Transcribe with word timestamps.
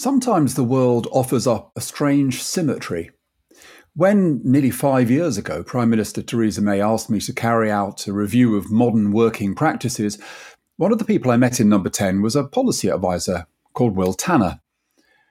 Sometimes 0.00 0.54
the 0.54 0.62
world 0.62 1.08
offers 1.10 1.44
up 1.48 1.72
a 1.74 1.80
strange 1.80 2.40
symmetry. 2.40 3.10
When 3.96 4.40
nearly 4.44 4.70
five 4.70 5.10
years 5.10 5.36
ago, 5.36 5.64
Prime 5.64 5.90
Minister 5.90 6.22
Theresa 6.22 6.62
May 6.62 6.80
asked 6.80 7.10
me 7.10 7.18
to 7.18 7.32
carry 7.32 7.68
out 7.68 8.06
a 8.06 8.12
review 8.12 8.54
of 8.54 8.70
modern 8.70 9.10
working 9.10 9.56
practices, 9.56 10.16
one 10.76 10.92
of 10.92 11.00
the 11.00 11.04
people 11.04 11.32
I 11.32 11.36
met 11.36 11.58
in 11.58 11.68
number 11.68 11.88
10 11.88 12.22
was 12.22 12.36
a 12.36 12.44
policy 12.44 12.86
advisor 12.86 13.48
called 13.72 13.96
Will 13.96 14.14
Tanner. 14.14 14.60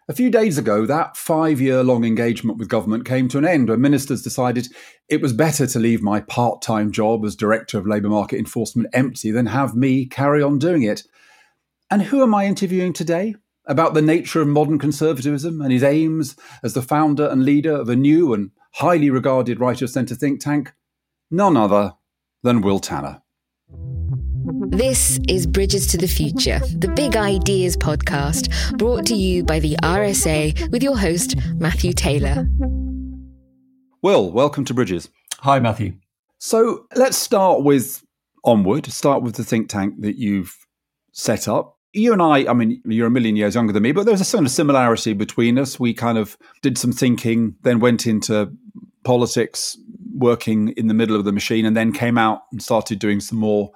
A 0.09 0.13
few 0.13 0.29
days 0.29 0.57
ago, 0.57 0.85
that 0.85 1.15
five 1.15 1.61
year 1.61 1.81
long 1.81 2.03
engagement 2.03 2.57
with 2.57 2.67
government 2.67 3.05
came 3.05 3.29
to 3.29 3.37
an 3.37 3.45
end 3.45 3.69
when 3.69 3.79
ministers 3.79 4.21
decided 4.21 4.67
it 5.07 5.21
was 5.21 5.31
better 5.31 5.65
to 5.65 5.79
leave 5.79 6.01
my 6.01 6.19
part 6.19 6.61
time 6.61 6.91
job 6.91 7.23
as 7.23 7.37
Director 7.37 7.77
of 7.77 7.87
Labour 7.87 8.09
Market 8.09 8.37
Enforcement 8.37 8.89
empty 8.91 9.31
than 9.31 9.45
have 9.45 9.77
me 9.77 10.05
carry 10.05 10.43
on 10.43 10.59
doing 10.59 10.83
it. 10.83 11.03
And 11.89 12.01
who 12.01 12.21
am 12.21 12.35
I 12.35 12.47
interviewing 12.47 12.91
today? 12.91 13.35
About 13.67 13.93
the 13.93 14.01
nature 14.01 14.41
of 14.41 14.47
modern 14.47 14.79
conservatism 14.79 15.61
and 15.61 15.71
his 15.71 15.83
aims 15.83 16.35
as 16.63 16.73
the 16.73 16.81
founder 16.81 17.27
and 17.27 17.43
leader 17.43 17.73
of 17.73 17.89
a 17.89 17.95
new 17.95 18.33
and 18.33 18.51
highly 18.75 19.09
regarded 19.09 19.59
right 19.59 19.81
of 19.81 19.89
centre 19.89 20.15
think 20.15 20.39
tank, 20.39 20.73
none 21.29 21.57
other 21.57 21.93
than 22.43 22.61
Will 22.61 22.79
Tanner. 22.79 23.21
This 24.69 25.19
is 25.27 25.45
Bridges 25.45 25.87
to 25.87 25.97
the 25.97 26.07
Future, 26.07 26.59
the 26.59 26.87
Big 26.95 27.17
Ideas 27.17 27.75
podcast, 27.75 28.77
brought 28.77 29.05
to 29.07 29.15
you 29.15 29.43
by 29.43 29.59
the 29.59 29.75
RSA 29.83 30.71
with 30.71 30.81
your 30.81 30.97
host, 30.97 31.35
Matthew 31.55 31.91
Taylor. 31.91 32.47
Will, 34.01 34.31
welcome 34.31 34.63
to 34.65 34.73
Bridges. 34.73 35.09
Hi, 35.39 35.59
Matthew. 35.59 35.95
So 36.37 36.85
let's 36.95 37.17
start 37.17 37.63
with 37.63 38.03
Onward, 38.45 38.85
start 38.85 39.23
with 39.23 39.35
the 39.35 39.43
think 39.43 39.67
tank 39.67 39.95
that 39.99 40.17
you've 40.17 40.55
set 41.11 41.47
up 41.47 41.76
you 41.97 42.13
and 42.13 42.21
I, 42.21 42.49
I 42.49 42.53
mean, 42.53 42.81
you're 42.85 43.07
a 43.07 43.11
million 43.11 43.35
years 43.35 43.55
younger 43.55 43.73
than 43.73 43.83
me, 43.83 43.91
but 43.91 44.05
there's 44.05 44.21
a 44.21 44.25
sort 44.25 44.43
of 44.43 44.51
similarity 44.51 45.13
between 45.13 45.57
us. 45.57 45.79
We 45.79 45.93
kind 45.93 46.17
of 46.17 46.37
did 46.61 46.77
some 46.77 46.91
thinking, 46.91 47.55
then 47.63 47.79
went 47.79 48.05
into 48.05 48.51
politics, 49.03 49.77
working 50.13 50.69
in 50.69 50.87
the 50.87 50.93
middle 50.93 51.15
of 51.15 51.25
the 51.25 51.31
machine, 51.31 51.65
and 51.65 51.75
then 51.75 51.91
came 51.91 52.17
out 52.17 52.43
and 52.51 52.61
started 52.61 52.99
doing 52.99 53.19
some 53.19 53.39
more 53.39 53.71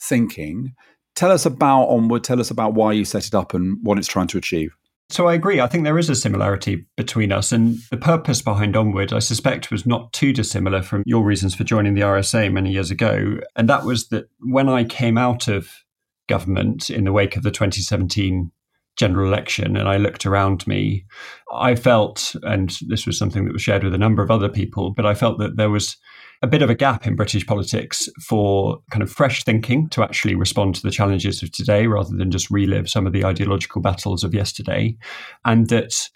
thinking. 0.00 0.74
Tell 1.14 1.30
us 1.30 1.46
about 1.46 1.86
Onward. 1.86 2.24
Tell 2.24 2.40
us 2.40 2.50
about 2.50 2.74
why 2.74 2.92
you 2.92 3.04
set 3.04 3.26
it 3.26 3.34
up 3.34 3.54
and 3.54 3.78
what 3.82 3.98
it's 3.98 4.08
trying 4.08 4.26
to 4.28 4.38
achieve. 4.38 4.74
So 5.10 5.28
I 5.28 5.34
agree. 5.34 5.60
I 5.60 5.66
think 5.66 5.84
there 5.84 5.98
is 5.98 6.08
a 6.08 6.14
similarity 6.14 6.86
between 6.96 7.30
us. 7.30 7.52
And 7.52 7.78
the 7.90 7.96
purpose 7.96 8.40
behind 8.40 8.76
Onward, 8.76 9.12
I 9.12 9.18
suspect, 9.18 9.70
was 9.70 9.86
not 9.86 10.12
too 10.12 10.32
dissimilar 10.32 10.82
from 10.82 11.02
your 11.06 11.22
reasons 11.22 11.54
for 11.54 11.62
joining 11.62 11.94
the 11.94 12.00
RSA 12.00 12.52
many 12.52 12.72
years 12.72 12.90
ago. 12.90 13.38
And 13.54 13.68
that 13.68 13.84
was 13.84 14.08
that 14.08 14.28
when 14.40 14.68
I 14.68 14.84
came 14.84 15.18
out 15.18 15.46
of 15.46 15.83
government 16.28 16.90
in 16.90 17.04
the 17.04 17.12
wake 17.12 17.36
of 17.36 17.42
the 17.42 17.50
2017 17.50 18.50
general 18.96 19.26
election 19.26 19.76
and 19.76 19.88
I 19.88 19.96
looked 19.96 20.24
around 20.24 20.66
me, 20.66 21.04
I 21.52 21.74
felt, 21.74 22.36
and 22.42 22.76
this 22.88 23.06
was 23.06 23.18
something 23.18 23.44
that 23.44 23.52
was 23.52 23.62
shared 23.62 23.82
with 23.82 23.94
a 23.94 23.98
number 23.98 24.22
of 24.22 24.30
other 24.30 24.48
people, 24.48 24.90
but 24.90 25.04
I 25.04 25.14
felt 25.14 25.38
that 25.38 25.56
there 25.56 25.70
was 25.70 25.96
a 26.42 26.46
bit 26.46 26.62
of 26.62 26.70
a 26.70 26.74
gap 26.74 27.06
in 27.06 27.16
British 27.16 27.46
politics 27.46 28.08
for 28.22 28.78
kind 28.90 29.02
of 29.02 29.10
fresh 29.10 29.44
thinking 29.44 29.88
to 29.88 30.02
actually 30.02 30.34
respond 30.34 30.74
to 30.74 30.82
the 30.82 30.90
challenges 30.90 31.42
of 31.42 31.50
today 31.50 31.86
rather 31.86 32.14
than 32.14 32.30
just 32.30 32.50
relive 32.50 32.88
some 32.88 33.06
of 33.06 33.12
the 33.12 33.24
ideological 33.24 33.80
battles 33.80 34.22
of 34.22 34.34
yesterday. 34.34 34.96
And 35.44 35.68
that 35.68 36.08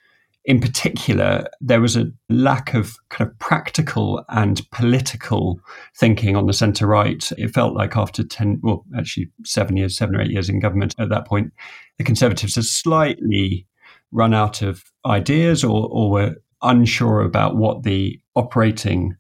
in 0.48 0.60
particular, 0.60 1.46
there 1.60 1.80
was 1.82 1.94
a 1.94 2.10
lack 2.30 2.72
of 2.72 2.96
kind 3.10 3.30
of 3.30 3.38
practical 3.38 4.24
and 4.30 4.68
political 4.70 5.60
thinking 5.94 6.36
on 6.36 6.46
the 6.46 6.54
centre 6.54 6.86
right. 6.86 7.30
It 7.36 7.48
felt 7.48 7.74
like 7.74 7.98
after 7.98 8.24
10, 8.24 8.60
well, 8.62 8.86
actually 8.96 9.28
seven 9.44 9.76
years, 9.76 9.94
seven 9.94 10.16
or 10.16 10.22
eight 10.22 10.30
years 10.30 10.48
in 10.48 10.58
government 10.58 10.94
at 10.98 11.10
that 11.10 11.26
point, 11.26 11.52
the 11.98 12.04
Conservatives 12.04 12.54
had 12.54 12.64
slightly 12.64 13.66
run 14.10 14.32
out 14.32 14.62
of 14.62 14.84
ideas 15.04 15.62
or, 15.62 15.86
or 15.92 16.10
were 16.10 16.36
unsure 16.62 17.20
about 17.20 17.56
what 17.56 17.82
the 17.82 18.19
operating 18.34 19.14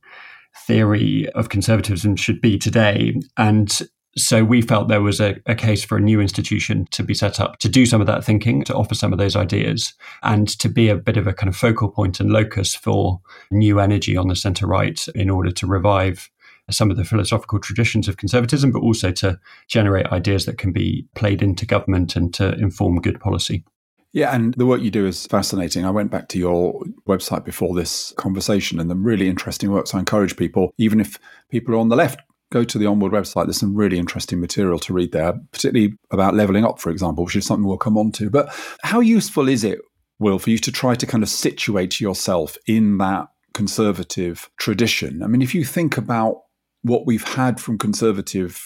theory 0.66 1.28
of 1.34 1.50
conservatism 1.50 2.16
should 2.16 2.40
be 2.40 2.56
today. 2.56 3.20
And 3.36 3.82
so 4.16 4.42
we 4.44 4.62
felt 4.62 4.88
there 4.88 5.02
was 5.02 5.20
a, 5.20 5.36
a, 5.46 5.54
case 5.54 5.84
for 5.84 5.96
a 5.96 6.00
new 6.00 6.20
institution 6.20 6.86
to 6.90 7.02
be 7.02 7.14
set 7.14 7.38
up 7.38 7.58
to 7.58 7.68
do 7.68 7.86
some 7.86 8.00
of 8.00 8.06
that 8.06 8.24
thinking, 8.24 8.64
to 8.64 8.74
offer 8.74 8.94
some 8.94 9.12
of 9.12 9.18
those 9.18 9.36
ideas, 9.36 9.94
and 10.22 10.48
to 10.58 10.68
be 10.68 10.88
a 10.88 10.96
bit 10.96 11.16
of 11.16 11.26
a 11.26 11.32
kind 11.32 11.48
of 11.48 11.56
focal 11.56 11.88
point 11.88 12.18
and 12.18 12.30
locus 12.30 12.74
for 12.74 13.20
new 13.50 13.78
energy 13.80 14.16
on 14.16 14.28
the 14.28 14.36
centre 14.36 14.66
right 14.66 15.06
in 15.14 15.30
order 15.30 15.50
to 15.50 15.66
revive 15.66 16.30
some 16.70 16.90
of 16.90 16.96
the 16.96 17.04
philosophical 17.04 17.58
traditions 17.58 18.08
of 18.08 18.16
conservatism, 18.16 18.70
but 18.70 18.80
also 18.82 19.10
to 19.10 19.38
generate 19.68 20.06
ideas 20.06 20.44
that 20.46 20.58
can 20.58 20.72
be 20.72 21.06
played 21.14 21.42
into 21.42 21.64
government 21.64 22.16
and 22.16 22.34
to 22.34 22.52
inform 22.54 23.00
good 23.00 23.20
policy. 23.20 23.64
Yeah, 24.12 24.34
and 24.34 24.54
the 24.54 24.66
work 24.66 24.80
you 24.80 24.90
do 24.90 25.06
is 25.06 25.26
fascinating. 25.26 25.84
I 25.84 25.90
went 25.90 26.10
back 26.10 26.28
to 26.28 26.38
your 26.38 26.82
website 27.06 27.44
before 27.44 27.74
this 27.74 28.12
conversation 28.16 28.80
and 28.80 28.90
the 28.90 28.96
really 28.96 29.28
interesting 29.28 29.70
work. 29.70 29.86
So 29.86 29.98
I 29.98 30.00
encourage 30.00 30.36
people, 30.36 30.72
even 30.78 30.98
if 30.98 31.18
people 31.50 31.74
are 31.74 31.78
on 31.78 31.88
the 31.88 31.96
left, 31.96 32.20
go 32.50 32.64
to 32.64 32.78
the 32.78 32.86
Onward 32.86 33.12
website. 33.12 33.44
There's 33.44 33.58
some 33.58 33.76
really 33.76 33.98
interesting 33.98 34.40
material 34.40 34.78
to 34.80 34.92
read 34.92 35.12
there, 35.12 35.34
particularly 35.52 35.94
about 36.10 36.34
leveling 36.34 36.64
up, 36.64 36.80
for 36.80 36.90
example, 36.90 37.24
which 37.24 37.36
is 37.36 37.46
something 37.46 37.66
we'll 37.66 37.78
come 37.78 37.98
on 37.98 38.12
to. 38.12 38.30
But 38.30 38.54
how 38.82 39.00
useful 39.00 39.48
is 39.48 39.64
it, 39.64 39.80
Will, 40.18 40.38
for 40.38 40.50
you 40.50 40.58
to 40.58 40.72
try 40.72 40.94
to 40.94 41.06
kind 41.06 41.22
of 41.22 41.28
situate 41.28 42.00
yourself 42.00 42.56
in 42.66 42.98
that 42.98 43.26
conservative 43.54 44.50
tradition? 44.58 45.22
I 45.22 45.26
mean, 45.26 45.42
if 45.42 45.54
you 45.54 45.64
think 45.64 45.96
about 45.96 46.42
what 46.82 47.06
we've 47.06 47.26
had 47.26 47.60
from 47.60 47.78
conservative 47.78 48.62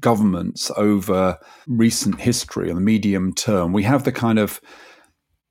governments 0.00 0.70
over 0.76 1.38
recent 1.66 2.20
history 2.20 2.68
and 2.68 2.76
the 2.76 2.82
medium 2.82 3.32
term, 3.32 3.72
we 3.72 3.82
have 3.82 4.04
the 4.04 4.12
kind 4.12 4.38
of 4.38 4.60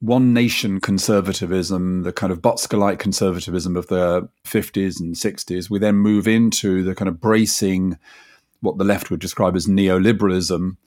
one 0.05 0.33
nation 0.33 0.79
conservatism, 0.79 2.03
the 2.03 2.13
kind 2.13 2.31
of 2.31 2.41
Butskell 2.41 2.97
conservatism 2.99 3.75
of 3.75 3.87
the 3.87 4.29
50s 4.45 4.99
and 4.99 5.15
60s. 5.15 5.69
We 5.69 5.79
then 5.79 5.95
move 5.95 6.27
into 6.27 6.83
the 6.83 6.93
kind 6.93 7.09
of 7.09 7.19
bracing, 7.19 7.97
what 8.61 8.77
the 8.77 8.83
left 8.83 9.09
would 9.09 9.19
describe 9.19 9.55
as 9.55 9.67
neoliberalism 9.67 10.77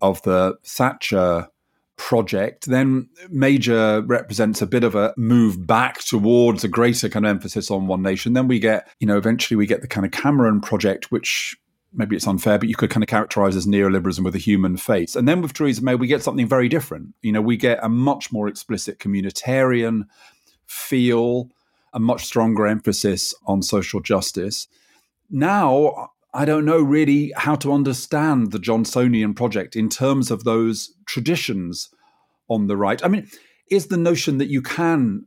of 0.00 0.22
the 0.22 0.58
Thatcher 0.62 1.48
project. 1.96 2.66
Then 2.66 3.08
Major 3.28 4.02
represents 4.02 4.62
a 4.62 4.66
bit 4.66 4.84
of 4.84 4.94
a 4.94 5.12
move 5.16 5.66
back 5.66 5.98
towards 6.00 6.62
a 6.62 6.68
greater 6.68 7.08
kind 7.08 7.26
of 7.26 7.30
emphasis 7.30 7.70
on 7.70 7.88
one 7.88 8.02
nation. 8.02 8.32
Then 8.32 8.48
we 8.48 8.60
get, 8.60 8.88
you 9.00 9.06
know, 9.06 9.18
eventually 9.18 9.56
we 9.56 9.66
get 9.66 9.82
the 9.82 9.88
kind 9.88 10.06
of 10.06 10.12
Cameron 10.12 10.60
project, 10.60 11.10
which 11.10 11.56
maybe 11.98 12.16
it's 12.16 12.26
unfair, 12.26 12.58
but 12.58 12.68
you 12.68 12.76
could 12.76 12.90
kind 12.90 13.02
of 13.02 13.08
characterize 13.08 13.56
as 13.56 13.66
neoliberalism 13.66 14.24
with 14.24 14.34
a 14.34 14.38
human 14.38 14.76
face. 14.76 15.16
And 15.16 15.28
then 15.28 15.42
with 15.42 15.52
Theresa 15.52 15.82
May, 15.82 15.96
we 15.96 16.06
get 16.06 16.22
something 16.22 16.46
very 16.46 16.68
different. 16.68 17.14
You 17.22 17.32
know, 17.32 17.42
we 17.42 17.56
get 17.56 17.80
a 17.82 17.88
much 17.88 18.32
more 18.32 18.48
explicit 18.48 19.00
communitarian 19.00 20.04
feel, 20.64 21.50
a 21.92 21.98
much 21.98 22.24
stronger 22.24 22.66
emphasis 22.66 23.34
on 23.46 23.62
social 23.62 24.00
justice. 24.00 24.68
Now, 25.28 26.10
I 26.32 26.44
don't 26.44 26.64
know 26.64 26.80
really 26.80 27.32
how 27.36 27.56
to 27.56 27.72
understand 27.72 28.52
the 28.52 28.58
Johnsonian 28.58 29.34
project 29.34 29.74
in 29.74 29.88
terms 29.88 30.30
of 30.30 30.44
those 30.44 30.94
traditions 31.06 31.90
on 32.48 32.68
the 32.68 32.76
right. 32.76 33.04
I 33.04 33.08
mean, 33.08 33.28
is 33.70 33.88
the 33.88 33.96
notion 33.96 34.38
that 34.38 34.48
you 34.48 34.62
can 34.62 35.26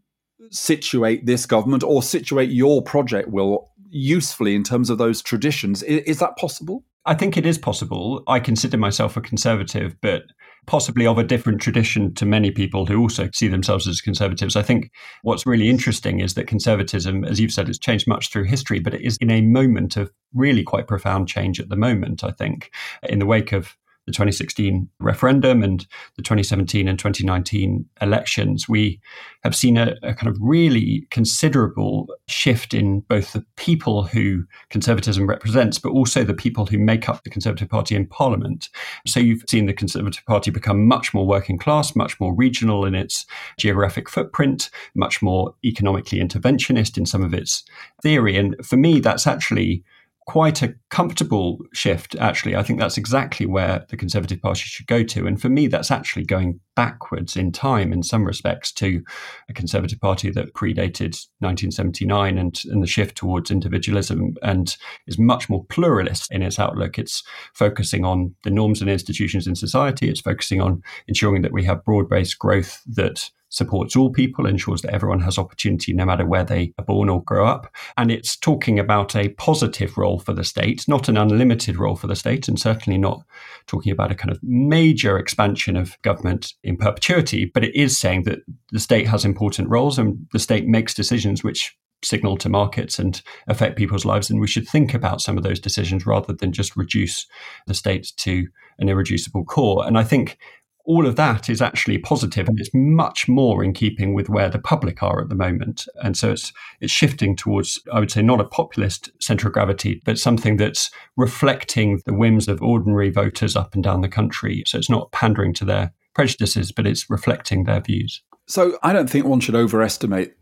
situate 0.50 1.26
this 1.26 1.46
government 1.46 1.84
or 1.84 2.02
situate 2.02 2.50
your 2.50 2.82
project 2.82 3.30
will 3.30 3.71
usefully 3.92 4.56
in 4.56 4.64
terms 4.64 4.90
of 4.90 4.98
those 4.98 5.22
traditions. 5.22 5.84
Is, 5.84 6.02
is 6.04 6.20
that 6.20 6.38
possible? 6.38 6.84
I 7.06 7.16
think 7.16 7.36
it 7.36 7.46
is 7.46 7.58
possible. 7.58 8.24
I 8.28 8.40
consider 8.40 8.78
myself 8.78 9.18
a 9.18 9.22
conservative, 9.22 9.96
but 10.02 10.24
possibly 10.68 11.08
of 11.08 11.18
a 11.18 11.24
different 11.24 11.60
tradition 11.60 12.14
to 12.14 12.26
many 12.26 12.52
people 12.52 12.86
who 12.86 13.00
also 13.00 13.30
see 13.34 13.48
themselves 13.48 13.88
as 13.88 14.02
conservatives. 14.02 14.56
I 14.56 14.62
think 14.62 14.92
what's 15.24 15.48
really 15.48 15.70
interesting 15.70 16.20
is 16.20 16.36
that 16.36 16.46
conservatism, 16.46 17.26
as 17.26 17.40
you've 17.40 17.52
said, 17.52 17.68
has 17.68 17.80
changed 17.80 18.08
much 18.08 18.32
through 18.32 18.44
history, 18.44 18.80
but 18.80 18.94
it 18.94 19.02
is 19.02 19.18
in 19.20 19.32
a 19.32 19.42
moment 19.42 19.98
of 19.98 20.12
really 20.34 20.64
quite 20.64 20.88
profound 20.88 21.28
change 21.28 21.60
at 21.60 21.70
the 21.70 21.76
moment, 21.76 22.24
I 22.24 22.32
think, 22.32 22.72
in 23.04 23.18
the 23.18 23.26
wake 23.26 23.52
of 23.52 23.76
the 24.06 24.12
2016 24.12 24.90
referendum 25.00 25.62
and 25.62 25.86
the 26.16 26.24
2017 26.24 26.88
and 26.88 26.98
2019 26.98 27.86
elections, 28.02 28.68
we 28.68 29.00
have 29.44 29.56
seen 29.56 29.78
a, 29.78 29.96
a, 30.02 30.14
kind 30.14 30.28
of 30.28 30.38
really 30.42 31.06
considerable 31.12 32.08
shift 32.28 32.74
in 32.74 33.02
both 33.02 33.34
the 33.34 33.46
people 33.58 34.04
who 34.04 34.44
conservatism 34.70 35.28
represents, 35.28 35.78
but 35.78 35.92
also 35.92 36.24
the 36.24 36.34
people 36.34 36.66
who 36.66 36.80
make 36.80 37.08
up 37.08 37.24
the 37.24 37.30
Conservative 37.30 37.70
Party 37.70 37.96
in 37.96 38.08
Parliament. 38.08 38.70
So 39.06 39.20
you've 39.20 39.44
seen 39.48 39.68
the 39.68 39.74
Conservative 39.74 40.26
Party 40.26 40.50
become 40.50 40.88
much 40.88 41.14
more 41.14 41.26
working 41.26 41.60
class, 41.60 41.96
much 41.96 42.20
more 42.20 42.34
regional 42.34 42.86
in 42.86 42.96
its 42.96 43.26
geographic 43.58 44.10
footprint, 44.10 44.70
much 44.96 45.22
more 45.22 45.54
economically 45.64 46.20
interventionist 46.20 46.98
in 46.98 47.06
some 47.06 47.24
of 47.24 47.34
its 47.34 47.64
theory. 48.02 48.36
And 48.36 48.56
for 48.66 48.78
me, 48.78 49.00
that's 49.00 49.28
actually 49.28 49.84
quite 50.32 50.62
a 50.62 50.74
comfortable 50.92 51.60
shift, 51.74 52.16
actually. 52.16 52.56
I 52.56 52.64
think 52.64 52.80
that's 52.80 52.96
exactly 52.98 53.46
where 53.46 53.86
the 53.90 53.98
Conservative 53.98 54.42
Party 54.42 54.62
should 54.62 54.88
go 54.88 55.04
to. 55.04 55.28
And 55.28 55.42
for 55.42 55.50
me, 55.50 55.68
that's 55.68 55.92
actually 55.92 56.24
going 56.24 56.62
backwards 56.74 57.36
in 57.36 57.52
time 57.52 57.92
in 57.92 58.02
some 58.02 58.24
respects 58.24 58.72
to 58.76 59.04
a 59.50 59.54
Conservative 59.54 60.00
Party 60.00 60.32
that 60.32 60.54
predated 60.54 61.20
1979 61.40 62.38
and, 62.38 62.62
and 62.70 62.82
the 62.82 62.88
shift 62.88 63.18
towards 63.18 63.52
individualism 63.52 64.36
and 64.42 64.78
is 65.06 65.20
much 65.20 65.50
more 65.50 65.66
pluralist 65.66 66.32
in 66.32 66.44
its 66.44 66.60
outlook. 66.60 66.98
It's 66.98 67.24
focusing 67.54 68.06
on 68.06 68.34
the 68.46 68.52
norms 68.52 68.80
and 68.80 68.90
institutions 68.90 69.48
in 69.48 69.56
society, 69.58 70.08
it's 70.08 70.22
focusing 70.22 70.62
on 70.62 70.82
ensuring 71.10 71.42
that 71.42 71.52
we 71.52 71.66
have 71.66 71.84
broad 71.84 72.08
based 72.08 72.40
growth 72.40 72.82
that 72.86 73.30
supports 73.52 73.96
all 73.96 74.10
people, 74.10 74.48
ensures 74.48 74.82
that 74.82 74.94
everyone 74.94 75.20
has 75.20 75.38
opportunity 75.38 75.94
no 75.94 76.06
matter 76.06 76.26
where 76.26 76.44
they 76.44 76.74
are 76.80 76.86
born 76.86 77.10
or 77.10 77.24
grow 77.24 77.46
up. 77.46 77.72
And 77.98 78.10
it's 78.10 78.36
talking 78.36 78.80
about 78.80 79.16
a 79.16 79.30
positive 79.30 79.98
role 79.98 80.20
for 80.20 80.34
the 80.34 80.44
state, 80.44 80.88
not 80.88 81.08
an 81.10 81.18
unlimited 81.18 81.78
role 81.78 81.96
for 81.96 82.08
the 82.08 82.16
state, 82.16 82.48
and 82.48 82.60
certainly 82.60 82.98
not 82.98 83.22
talking 83.68 83.92
about 83.92 84.12
a 84.12 84.16
kind 84.16 84.32
of 84.32 84.40
major 84.42 85.20
expansion 85.20 85.76
of 85.76 86.02
government 86.02 86.54
in 86.64 86.78
perpetuity. 86.78 87.46
But 87.46 87.66
it 87.66 87.76
is 87.76 87.98
saying 87.98 88.24
that 88.24 88.40
the 88.72 88.80
state 88.80 89.08
has 89.08 89.26
important 89.26 89.70
roles 89.70 90.00
and 90.00 90.26
the 90.32 90.40
state 90.40 90.66
makes 90.66 90.94
decisions 90.94 91.44
which 91.44 91.76
signal 92.04 92.38
to 92.38 92.50
markets 92.50 92.98
and 92.98 93.22
affect 93.48 93.78
people's 93.78 94.06
lives. 94.06 94.30
And 94.30 94.40
we 94.40 94.48
should 94.48 94.68
think 94.68 94.94
about 94.94 95.22
some 95.22 95.38
of 95.38 95.44
those 95.44 95.60
decisions 95.60 96.06
rather 96.06 96.34
than 96.34 96.52
just 96.52 96.76
reduce 96.76 97.28
the 97.68 97.74
state 97.74 98.12
to 98.18 98.48
an 98.80 98.90
irreducible 98.90 99.46
core. 99.46 99.86
And 99.86 99.98
I 99.98 100.04
think 100.04 100.38
all 100.86 101.06
of 101.06 101.16
that 101.16 101.50
is 101.50 101.62
actually 101.62 101.98
positive 101.98 102.48
and 102.48 102.60
it's 102.60 102.70
much 102.74 103.28
more 103.28 103.64
in 103.64 103.74
keeping 103.74 104.14
with 104.14 104.30
where 104.30 104.50
the 104.50 104.60
public 104.60 105.04
are 105.04 105.22
at 105.22 105.30
the 105.30 105.36
moment. 105.36 105.88
And 106.04 106.18
so 106.18 106.32
it's 106.32 106.52
it's 106.80 106.92
shifting 106.92 107.36
towards, 107.36 107.82
I 107.94 108.00
would 108.00 108.12
say, 108.12 108.22
not 108.22 108.42
a 108.42 108.46
populist 108.46 109.12
centre 109.22 109.48
of 109.48 109.54
gravity, 109.54 110.02
but 110.06 110.18
something 110.18 110.58
that's 110.58 110.90
reflecting 111.18 112.02
the 112.06 112.14
whims 112.14 112.48
of 112.48 112.62
ordinary 112.62 113.10
voters 113.10 113.56
up 113.56 113.74
and 113.74 113.84
down 113.84 114.02
the 114.02 114.10
country. 114.10 114.64
So 114.66 114.78
it's 114.78 114.90
not 114.90 115.12
pandering 115.12 115.54
to 115.56 115.66
their 115.66 115.94
prejudices, 116.14 116.72
but 116.72 116.88
it's 116.88 117.10
reflecting 117.10 117.64
their 117.64 117.82
views. 117.82 118.22
So 118.48 118.78
I 118.84 118.94
don't 118.94 119.10
think 119.10 119.26
one 119.26 119.40
should 119.40 119.56
overestimate 119.56 120.34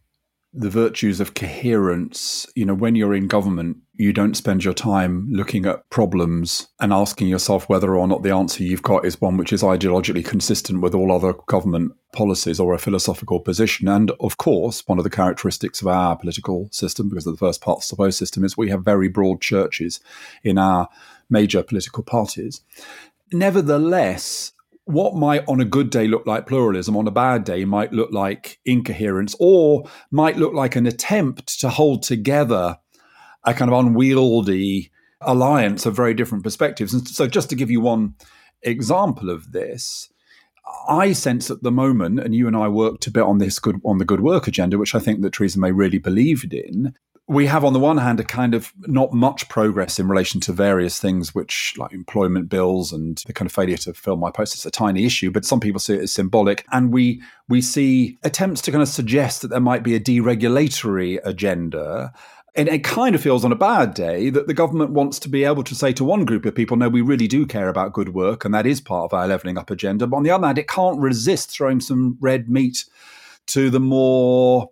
the 0.53 0.69
virtues 0.69 1.19
of 1.19 1.35
coherence. 1.35 2.47
You 2.55 2.65
know, 2.65 2.73
when 2.73 2.95
you're 2.95 3.13
in 3.13 3.27
government, 3.27 3.77
you 3.93 4.13
don't 4.13 4.35
spend 4.35 4.63
your 4.63 4.73
time 4.73 5.27
looking 5.29 5.65
at 5.65 5.89
problems 5.89 6.69
and 6.79 6.91
asking 6.91 7.27
yourself 7.27 7.69
whether 7.69 7.95
or 7.95 8.07
not 8.07 8.23
the 8.23 8.33
answer 8.33 8.63
you've 8.63 8.81
got 8.81 9.05
is 9.05 9.21
one 9.21 9.37
which 9.37 9.53
is 9.53 9.61
ideologically 9.61 10.25
consistent 10.25 10.81
with 10.81 10.95
all 10.95 11.11
other 11.11 11.33
government 11.47 11.93
policies 12.13 12.59
or 12.59 12.73
a 12.73 12.79
philosophical 12.79 13.39
position. 13.39 13.87
And 13.87 14.11
of 14.19 14.37
course, 14.37 14.87
one 14.87 14.97
of 14.97 15.03
the 15.03 15.09
characteristics 15.09 15.81
of 15.81 15.87
our 15.87 16.15
political 16.15 16.69
system, 16.71 17.09
because 17.09 17.27
of 17.27 17.33
the 17.33 17.45
first 17.45 17.61
past 17.61 17.89
the 17.89 17.95
post 17.95 18.17
system, 18.17 18.43
is 18.43 18.57
we 18.57 18.69
have 18.69 18.83
very 18.83 19.09
broad 19.09 19.41
churches 19.41 19.99
in 20.43 20.57
our 20.57 20.89
major 21.29 21.61
political 21.61 22.03
parties. 22.03 22.61
Nevertheless, 23.31 24.53
what 24.89 25.15
might 25.15 25.43
on 25.47 25.61
a 25.61 25.65
good 25.65 25.89
day 25.91 26.07
look 26.07 26.25
like 26.25 26.47
pluralism 26.47 26.97
on 26.97 27.07
a 27.07 27.11
bad 27.11 27.43
day 27.43 27.63
might 27.63 27.93
look 27.93 28.11
like 28.11 28.59
incoherence 28.65 29.35
or 29.39 29.83
might 30.09 30.37
look 30.37 30.53
like 30.53 30.75
an 30.75 30.87
attempt 30.87 31.59
to 31.59 31.69
hold 31.69 32.01
together 32.01 32.77
a 33.43 33.53
kind 33.53 33.71
of 33.71 33.77
unwieldy 33.77 34.91
alliance 35.21 35.85
of 35.85 35.95
very 35.95 36.13
different 36.13 36.43
perspectives. 36.43 36.93
And 36.93 37.07
so 37.07 37.27
just 37.27 37.49
to 37.49 37.55
give 37.55 37.69
you 37.69 37.81
one 37.81 38.15
example 38.63 39.29
of 39.29 39.51
this 39.51 40.09
I 40.87 41.13
sense 41.13 41.49
at 41.49 41.63
the 41.63 41.71
moment, 41.71 42.19
and 42.19 42.35
you 42.35 42.47
and 42.47 42.55
I 42.55 42.67
worked 42.67 43.07
a 43.07 43.11
bit 43.11 43.23
on 43.23 43.37
this 43.39 43.59
good 43.59 43.81
on 43.83 43.97
the 43.97 44.05
good 44.05 44.21
work 44.21 44.47
agenda, 44.47 44.77
which 44.77 44.95
I 44.95 44.99
think 44.99 45.21
that 45.21 45.33
Theresa 45.33 45.59
May 45.59 45.71
really 45.71 45.97
believed 45.97 46.53
in, 46.53 46.93
we 47.29 47.45
have 47.45 47.63
on 47.63 47.73
the 47.73 47.79
one 47.79 47.97
hand 47.97 48.19
a 48.19 48.23
kind 48.23 48.55
of 48.55 48.73
not 48.87 49.13
much 49.13 49.47
progress 49.49 49.99
in 49.99 50.07
relation 50.07 50.41
to 50.41 50.51
various 50.51 50.99
things 50.99 51.33
which 51.35 51.75
like 51.77 51.93
employment 51.93 52.49
bills 52.49 52.91
and 52.91 53.19
the 53.27 53.33
kind 53.33 53.45
of 53.45 53.51
failure 53.53 53.77
to 53.77 53.93
fill 53.93 54.17
my 54.17 54.31
post 54.31 54.55
it's 54.55 54.65
a 54.65 54.71
tiny 54.71 55.05
issue 55.05 55.29
but 55.29 55.45
some 55.45 55.59
people 55.59 55.79
see 55.79 55.93
it 55.93 56.01
as 56.01 56.11
symbolic 56.11 56.65
and 56.71 56.91
we 56.91 57.21
we 57.47 57.61
see 57.61 58.17
attempts 58.23 58.61
to 58.61 58.71
kind 58.71 58.81
of 58.81 58.89
suggest 58.89 59.43
that 59.43 59.49
there 59.49 59.59
might 59.59 59.83
be 59.83 59.95
a 59.95 59.99
deregulatory 59.99 61.19
agenda 61.23 62.11
and 62.55 62.67
it 62.67 62.83
kind 62.83 63.13
of 63.13 63.21
feels 63.21 63.45
on 63.45 63.51
a 63.51 63.55
bad 63.55 63.93
day 63.93 64.31
that 64.31 64.47
the 64.47 64.53
government 64.55 64.91
wants 64.91 65.19
to 65.19 65.29
be 65.29 65.43
able 65.43 65.63
to 65.63 65.75
say 65.75 65.93
to 65.93 66.03
one 66.03 66.25
group 66.25 66.45
of 66.45 66.55
people, 66.55 66.75
no, 66.75 66.89
we 66.89 66.99
really 66.99 67.27
do 67.27 67.45
care 67.45 67.69
about 67.69 67.93
good 67.93 68.09
work, 68.09 68.43
and 68.43 68.53
that 68.55 68.65
is 68.65 68.81
part 68.81 69.05
of 69.05 69.13
our 69.13 69.27
levelling 69.27 69.57
up 69.57 69.69
agenda. 69.69 70.07
But 70.07 70.17
on 70.17 70.23
the 70.23 70.31
other 70.31 70.47
hand, 70.47 70.57
it 70.57 70.67
can't 70.67 70.99
resist 70.99 71.51
throwing 71.51 71.79
some 71.79 72.17
red 72.19 72.49
meat 72.49 72.85
to 73.47 73.69
the 73.69 73.79
more 73.79 74.71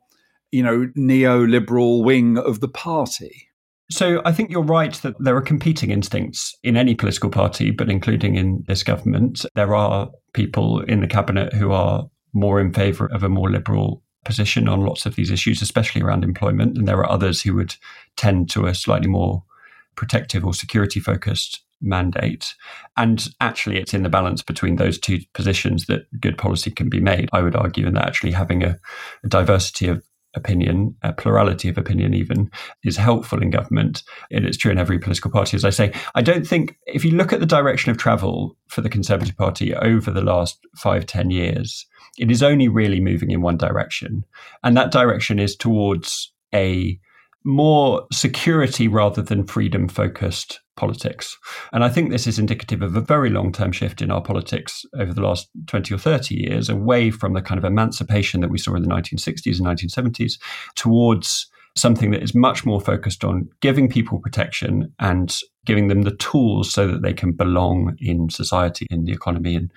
you 0.51 0.63
know, 0.63 0.88
neoliberal 0.97 2.03
wing 2.03 2.38
of 2.38 2.59
the 2.59 2.67
party. 2.67 3.47
So 3.89 4.21
I 4.25 4.33
think 4.33 4.51
you're 4.51 4.63
right 4.63 4.94
that 4.95 5.15
there 5.19 5.35
are 5.38 5.41
competing 5.41 5.91
instincts 5.91 6.55
in 6.61 6.75
any 6.75 6.94
political 6.94 7.29
party, 7.29 7.71
but 7.71 7.89
including 7.89 8.35
in 8.35 8.63
this 8.67 8.83
government. 8.83 9.45
There 9.55 9.75
are 9.75 10.09
people 10.33 10.81
in 10.81 10.99
the 10.99 11.07
cabinet 11.07 11.53
who 11.53 11.71
are 11.71 12.09
more 12.33 12.59
in 12.59 12.73
favour 12.73 13.07
of 13.07 13.23
a 13.23 13.29
more 13.29 13.49
liberal 13.49 14.03
position 14.25 14.67
on 14.67 14.81
lots 14.81 15.05
of 15.05 15.15
these 15.15 15.31
issues, 15.31 15.61
especially 15.61 16.01
around 16.01 16.25
employment. 16.25 16.77
And 16.77 16.85
there 16.85 16.97
are 16.97 17.09
others 17.09 17.41
who 17.41 17.55
would 17.55 17.75
tend 18.17 18.49
to 18.51 18.65
a 18.65 18.75
slightly 18.75 19.07
more 19.07 19.44
protective 19.95 20.45
or 20.45 20.53
security 20.53 20.99
focused 20.99 21.63
mandate. 21.81 22.53
And 22.97 23.25
actually, 23.39 23.77
it's 23.77 23.94
in 23.94 24.03
the 24.03 24.09
balance 24.09 24.41
between 24.41 24.75
those 24.75 24.99
two 24.99 25.19
positions 25.33 25.85
that 25.85 26.07
good 26.19 26.38
policy 26.38 26.71
can 26.71 26.89
be 26.89 26.99
made, 26.99 27.29
I 27.31 27.41
would 27.41 27.55
argue, 27.55 27.88
and 27.88 27.95
that 27.95 28.07
actually 28.07 28.31
having 28.31 28.63
a, 28.63 28.77
a 29.23 29.27
diversity 29.27 29.88
of 29.88 30.03
opinion, 30.37 30.95
a 31.01 31.11
plurality 31.11 31.67
of 31.67 31.77
opinion 31.77 32.13
even, 32.13 32.49
is 32.83 32.95
helpful 32.95 33.41
in 33.41 33.49
government. 33.49 34.03
And 34.31 34.45
it's 34.45 34.57
true 34.57 34.71
in 34.71 34.77
every 34.77 34.99
political 34.99 35.31
party, 35.31 35.57
as 35.57 35.65
I 35.65 35.71
say. 35.71 35.91
I 36.15 36.21
don't 36.21 36.47
think, 36.47 36.77
if 36.85 37.03
you 37.03 37.11
look 37.11 37.33
at 37.33 37.41
the 37.41 37.45
direction 37.45 37.91
of 37.91 37.97
travel 37.97 38.55
for 38.69 38.81
the 38.81 38.89
Conservative 38.89 39.35
Party 39.35 39.75
over 39.75 40.11
the 40.11 40.21
last 40.21 40.59
five, 40.77 41.05
ten 41.05 41.31
years, 41.31 41.85
it 42.17 42.31
is 42.31 42.41
only 42.41 42.67
really 42.67 43.01
moving 43.01 43.31
in 43.31 43.41
one 43.41 43.57
direction. 43.57 44.23
And 44.63 44.77
that 44.77 44.91
direction 44.91 45.39
is 45.39 45.55
towards 45.55 46.31
a 46.53 46.99
more 47.43 48.05
security 48.11 48.87
rather 48.87 49.21
than 49.21 49.45
freedom 49.45 49.87
focused 49.87 50.59
politics. 50.75 51.37
And 51.73 51.83
I 51.83 51.89
think 51.89 52.09
this 52.09 52.27
is 52.27 52.39
indicative 52.39 52.81
of 52.81 52.95
a 52.95 53.01
very 53.01 53.29
long 53.29 53.51
term 53.51 53.71
shift 53.71 54.01
in 54.01 54.11
our 54.11 54.21
politics 54.21 54.85
over 54.97 55.13
the 55.13 55.21
last 55.21 55.49
20 55.67 55.93
or 55.93 55.97
30 55.97 56.35
years, 56.35 56.69
away 56.69 57.11
from 57.11 57.33
the 57.33 57.41
kind 57.41 57.57
of 57.57 57.65
emancipation 57.65 58.41
that 58.41 58.49
we 58.49 58.57
saw 58.57 58.75
in 58.75 58.83
the 58.83 58.89
1960s 58.89 59.59
and 59.59 59.67
1970s 59.67 60.33
towards 60.75 61.47
something 61.77 62.11
that 62.11 62.23
is 62.23 62.33
much 62.33 62.65
more 62.65 62.81
focused 62.81 63.23
on 63.23 63.47
giving 63.61 63.87
people 63.87 64.19
protection 64.19 64.93
and 64.99 65.37
giving 65.65 65.89
them 65.89 66.03
the 66.03 66.15
tools 66.15 66.73
so 66.73 66.87
that 66.87 67.01
they 67.01 67.13
can 67.13 67.31
belong 67.31 67.95
in 67.99 68.29
society, 68.29 68.87
in 68.89 69.03
the 69.03 69.11
economy, 69.11 69.55
and 69.55 69.71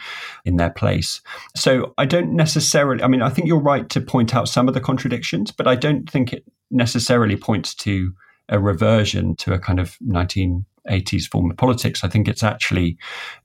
in 0.44 0.56
their 0.56 0.70
place. 0.70 1.20
So 1.56 1.92
I 1.98 2.06
don't 2.06 2.34
necessarily, 2.34 3.02
I 3.02 3.08
mean, 3.08 3.22
I 3.22 3.28
think 3.28 3.48
you're 3.48 3.60
right 3.60 3.88
to 3.90 4.00
point 4.00 4.34
out 4.34 4.48
some 4.48 4.68
of 4.68 4.74
the 4.74 4.80
contradictions, 4.80 5.50
but 5.50 5.66
I 5.66 5.74
don't 5.74 6.08
think 6.08 6.32
it 6.32 6.44
necessarily 6.70 7.36
points 7.36 7.74
to 7.74 8.12
a 8.48 8.58
reversion 8.58 9.36
to 9.36 9.52
a 9.52 9.58
kind 9.58 9.78
of 9.78 9.96
1980s 10.06 11.28
form 11.30 11.50
of 11.50 11.56
politics. 11.56 12.02
I 12.02 12.08
think 12.08 12.28
it's 12.28 12.42
actually 12.42 12.98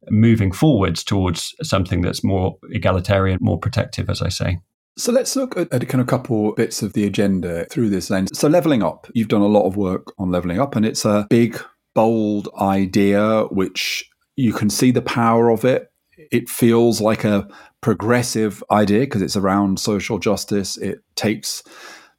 moving 0.10 0.52
forwards 0.52 1.04
towards 1.04 1.56
something 1.62 2.02
that's 2.02 2.24
more 2.24 2.58
egalitarian, 2.72 3.38
more 3.42 3.60
protective, 3.60 4.10
as 4.10 4.22
I 4.22 4.30
say. 4.30 4.60
So 4.98 5.12
let's 5.12 5.36
look 5.36 5.58
at, 5.58 5.72
a 5.74 5.86
kind 5.86 6.02
of 6.02 6.08
couple 6.08 6.54
bits 6.54 6.82
of 6.82 6.94
the 6.94 7.06
agenda 7.06 7.66
through 7.66 7.90
this 7.90 8.10
lens. 8.10 8.30
So 8.34 8.48
leveling 8.48 8.82
up, 8.82 9.08
you've 9.14 9.28
done 9.28 9.42
a 9.42 9.48
lot 9.48 9.68
of 9.68 9.76
work 9.76 10.14
on 10.18 10.32
leveling 10.32 10.60
up, 10.60 10.76
and 10.76 10.86
it's 10.86 11.04
a 11.04 11.28
big, 11.30 11.62
bold 11.94 12.48
idea 12.60 13.44
which 13.52 14.10
you 14.38 14.54
can 14.54 14.70
see 14.70 14.92
the 14.92 15.02
power 15.02 15.50
of 15.50 15.66
it. 15.66 15.92
It 16.32 16.50
feels 16.50 17.02
like 17.02 17.26
a 17.26 17.48
progressive 17.82 18.64
idea 18.72 19.02
because 19.02 19.22
it's 19.22 19.36
around 19.36 19.80
social 19.80 20.18
justice. 20.18 20.78
It 20.78 21.00
takes 21.16 21.62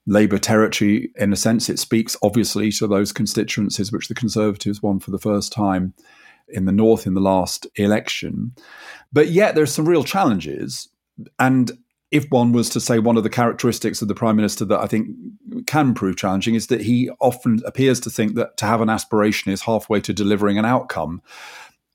Labour 0.06 0.38
territory 0.38 1.10
in 1.16 1.32
a 1.32 1.36
sense. 1.36 1.68
It 1.68 1.78
speaks 1.78 2.16
obviously 2.22 2.70
to 2.72 2.86
those 2.86 3.12
constituencies 3.12 3.90
which 3.90 4.08
the 4.08 4.14
Conservatives 4.14 4.82
won 4.82 5.00
for 5.00 5.10
the 5.10 5.18
first 5.18 5.52
time 5.52 5.94
in 6.48 6.64
the 6.64 6.72
North 6.72 7.06
in 7.06 7.14
the 7.14 7.20
last 7.20 7.66
election. 7.76 8.54
But 9.12 9.28
yet 9.28 9.54
there's 9.54 9.74
some 9.74 9.88
real 9.88 10.04
challenges. 10.04 10.88
And 11.38 11.72
if 12.12 12.30
one 12.30 12.52
was 12.52 12.70
to 12.70 12.80
say 12.80 12.98
one 12.98 13.16
of 13.16 13.24
the 13.24 13.30
characteristics 13.30 14.00
of 14.00 14.08
the 14.08 14.14
prime 14.14 14.36
minister 14.36 14.64
that 14.66 14.80
I 14.80 14.86
think 14.86 15.08
can 15.66 15.92
prove 15.92 16.16
challenging 16.16 16.54
is 16.54 16.68
that 16.68 16.82
he 16.82 17.10
often 17.20 17.60
appears 17.66 17.98
to 18.00 18.10
think 18.10 18.36
that 18.36 18.56
to 18.58 18.64
have 18.64 18.80
an 18.80 18.90
aspiration 18.90 19.50
is 19.50 19.62
halfway 19.62 20.00
to 20.02 20.12
delivering 20.12 20.56
an 20.56 20.64
outcome. 20.64 21.20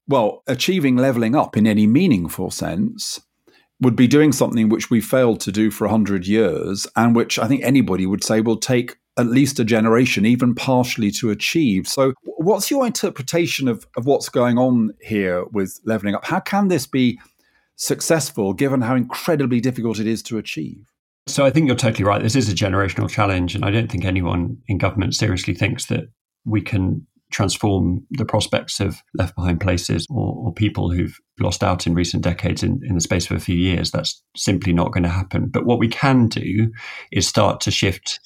Well, 0.07 0.43
achieving 0.47 0.97
levelling 0.97 1.35
up 1.35 1.55
in 1.55 1.65
any 1.65 1.87
meaningful 1.87 2.51
sense 2.51 3.21
would 3.81 3.95
be 3.95 4.07
doing 4.07 4.31
something 4.31 4.69
which 4.69 4.89
we 4.89 5.01
failed 5.01 5.39
to 5.41 5.51
do 5.51 5.71
for 5.71 5.85
100 5.87 6.27
years 6.27 6.87
and 6.95 7.15
which 7.15 7.39
I 7.39 7.47
think 7.47 7.63
anybody 7.63 8.05
would 8.05 8.23
say 8.23 8.39
will 8.39 8.57
take 8.57 8.97
at 9.17 9.27
least 9.27 9.59
a 9.59 9.65
generation, 9.65 10.25
even 10.25 10.55
partially, 10.55 11.11
to 11.11 11.31
achieve. 11.31 11.87
So, 11.87 12.13
what's 12.23 12.71
your 12.71 12.85
interpretation 12.85 13.67
of, 13.67 13.85
of 13.97 14.05
what's 14.05 14.29
going 14.29 14.57
on 14.57 14.91
here 15.01 15.45
with 15.51 15.79
levelling 15.85 16.15
up? 16.15 16.25
How 16.25 16.39
can 16.39 16.69
this 16.69 16.87
be 16.87 17.19
successful 17.75 18.53
given 18.53 18.81
how 18.81 18.95
incredibly 18.95 19.59
difficult 19.59 19.99
it 19.99 20.07
is 20.07 20.23
to 20.23 20.37
achieve? 20.37 20.85
So 21.27 21.45
I 21.45 21.49
think 21.49 21.67
you're 21.67 21.75
totally 21.75 22.03
right. 22.03 22.21
This 22.21 22.35
is 22.35 22.49
a 22.49 22.55
generational 22.55 23.09
challenge, 23.09 23.53
and 23.53 23.63
I 23.63 23.71
don't 23.71 23.91
think 23.91 24.05
anyone 24.05 24.57
in 24.67 24.77
government 24.77 25.15
seriously 25.15 25.53
thinks 25.53 25.85
that 25.87 26.05
we 26.45 26.61
can 26.61 27.05
transform 27.31 28.05
the 28.11 28.25
prospects 28.25 28.79
of 28.79 29.01
left 29.13 29.35
behind 29.35 29.59
places 29.59 30.05
or, 30.09 30.35
or, 30.35 30.53
people 30.53 30.91
who've 30.91 31.17
lost 31.39 31.63
out 31.63 31.87
in 31.87 31.93
recent 31.93 32.23
decades 32.23 32.61
in, 32.61 32.79
in 32.83 32.95
the 32.95 33.01
space 33.01 33.29
of 33.29 33.37
a 33.37 33.39
few 33.39 33.55
years. 33.55 33.91
That's 33.91 34.21
simply 34.35 34.73
not 34.73 34.91
going 34.91 35.03
to 35.03 35.09
happen. 35.09 35.47
But 35.47 35.65
what 35.65 35.79
we 35.79 35.87
can 35.87 36.27
do 36.27 36.71
is 37.11 37.27
start 37.27 37.61
to 37.61 37.71
shift 37.71 38.19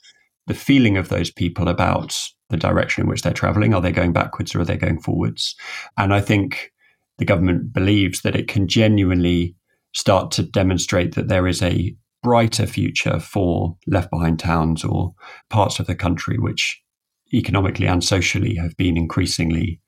the 0.48 0.54
feeling 0.54 0.98
of 0.98 1.10
those 1.10 1.32
people 1.32 1.68
about 1.68 2.18
the 2.50 2.58
direction 2.58 3.04
in 3.04 3.10
which 3.10 3.22
they're 3.22 3.34
traveling. 3.34 3.74
Are 3.74 3.82
they 3.82 3.92
going 3.92 4.14
backwards 4.14 4.54
or 4.54 4.62
are 4.62 4.66
they 4.66 4.78
going 4.78 5.00
forwards? 5.00 5.56
And 5.98 6.14
I 6.14 6.22
think 6.22 6.72
the 7.18 7.26
government 7.26 7.74
believes 7.74 8.22
that 8.22 8.36
it 8.36 8.48
can 8.48 8.68
genuinely 8.68 9.56
start 9.94 10.32
to 10.32 10.44
demonstrate 10.44 11.16
that 11.16 11.30
there 11.30 11.48
is 11.48 11.62
a 11.62 11.96
brighter 12.22 12.66
future 12.66 13.20
for 13.20 13.78
left 13.88 14.10
behind 14.10 14.40
towns 14.40 14.84
or 14.84 15.14
parts 15.50 15.80
of 15.80 15.86
the 15.86 15.96
country 15.96 16.38
which 16.38 16.82
economically 17.36 17.88
and 17.88 18.04
socially 18.04 18.56
have 18.56 18.76
been 18.78 18.98
increasingly 18.98 19.80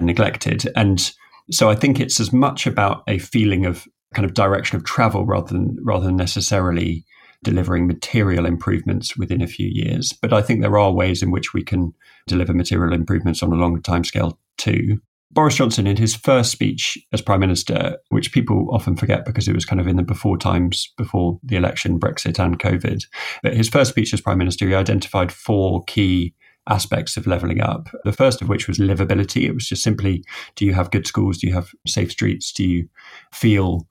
neglected. 0.00 0.70
And 0.76 1.12
so 1.50 1.70
I 1.70 1.74
think 1.74 2.00
it's 2.00 2.20
as 2.20 2.32
much 2.32 2.66
about 2.66 3.02
a 3.08 3.18
feeling 3.18 3.66
of 3.66 3.86
kind 4.14 4.24
of 4.24 4.34
direction 4.34 4.76
of 4.76 4.84
travel 4.84 5.24
rather 5.24 5.52
than 5.52 5.76
rather 5.82 6.06
than 6.06 6.16
necessarily 6.16 7.04
delivering 7.44 7.86
material 7.86 8.46
improvements 8.46 9.16
within 9.16 9.42
a 9.42 9.48
few 9.48 9.68
years. 9.70 10.12
But 10.12 10.32
I 10.32 10.42
think 10.42 10.60
there 10.60 10.78
are 10.78 10.92
ways 10.92 11.22
in 11.22 11.30
which 11.30 11.52
we 11.52 11.64
can 11.64 11.92
deliver 12.26 12.52
material 12.52 12.94
improvements 12.94 13.42
on 13.42 13.52
a 13.52 13.56
longer 13.56 13.80
timescale 13.80 14.36
too. 14.58 14.98
Boris 15.32 15.56
Johnson, 15.56 15.86
in 15.86 15.96
his 15.96 16.14
first 16.14 16.52
speech 16.52 16.98
as 17.12 17.22
Prime 17.22 17.40
Minister, 17.40 17.96
which 18.10 18.32
people 18.32 18.68
often 18.70 18.96
forget 18.96 19.24
because 19.24 19.48
it 19.48 19.54
was 19.54 19.64
kind 19.64 19.80
of 19.80 19.86
in 19.86 19.96
the 19.96 20.02
before 20.02 20.36
times, 20.36 20.92
before 20.98 21.40
the 21.42 21.56
election, 21.56 21.98
Brexit, 21.98 22.38
and 22.38 22.58
COVID, 22.58 23.02
but 23.42 23.56
his 23.56 23.70
first 23.70 23.90
speech 23.90 24.12
as 24.12 24.20
Prime 24.20 24.36
Minister, 24.36 24.68
he 24.68 24.74
identified 24.74 25.32
four 25.32 25.82
key 25.84 26.34
aspects 26.68 27.16
of 27.16 27.26
levelling 27.26 27.60
up. 27.60 27.88
The 28.04 28.12
first 28.12 28.40
of 28.40 28.48
which 28.48 28.68
was 28.68 28.78
livability. 28.78 29.44
It 29.44 29.54
was 29.54 29.66
just 29.66 29.82
simply 29.82 30.24
do 30.56 30.64
you 30.64 30.74
have 30.74 30.90
good 30.90 31.06
schools? 31.06 31.38
Do 31.38 31.46
you 31.46 31.54
have 31.54 31.70
safe 31.86 32.12
streets? 32.12 32.52
Do 32.52 32.64
you 32.64 32.88
feel 33.32 33.86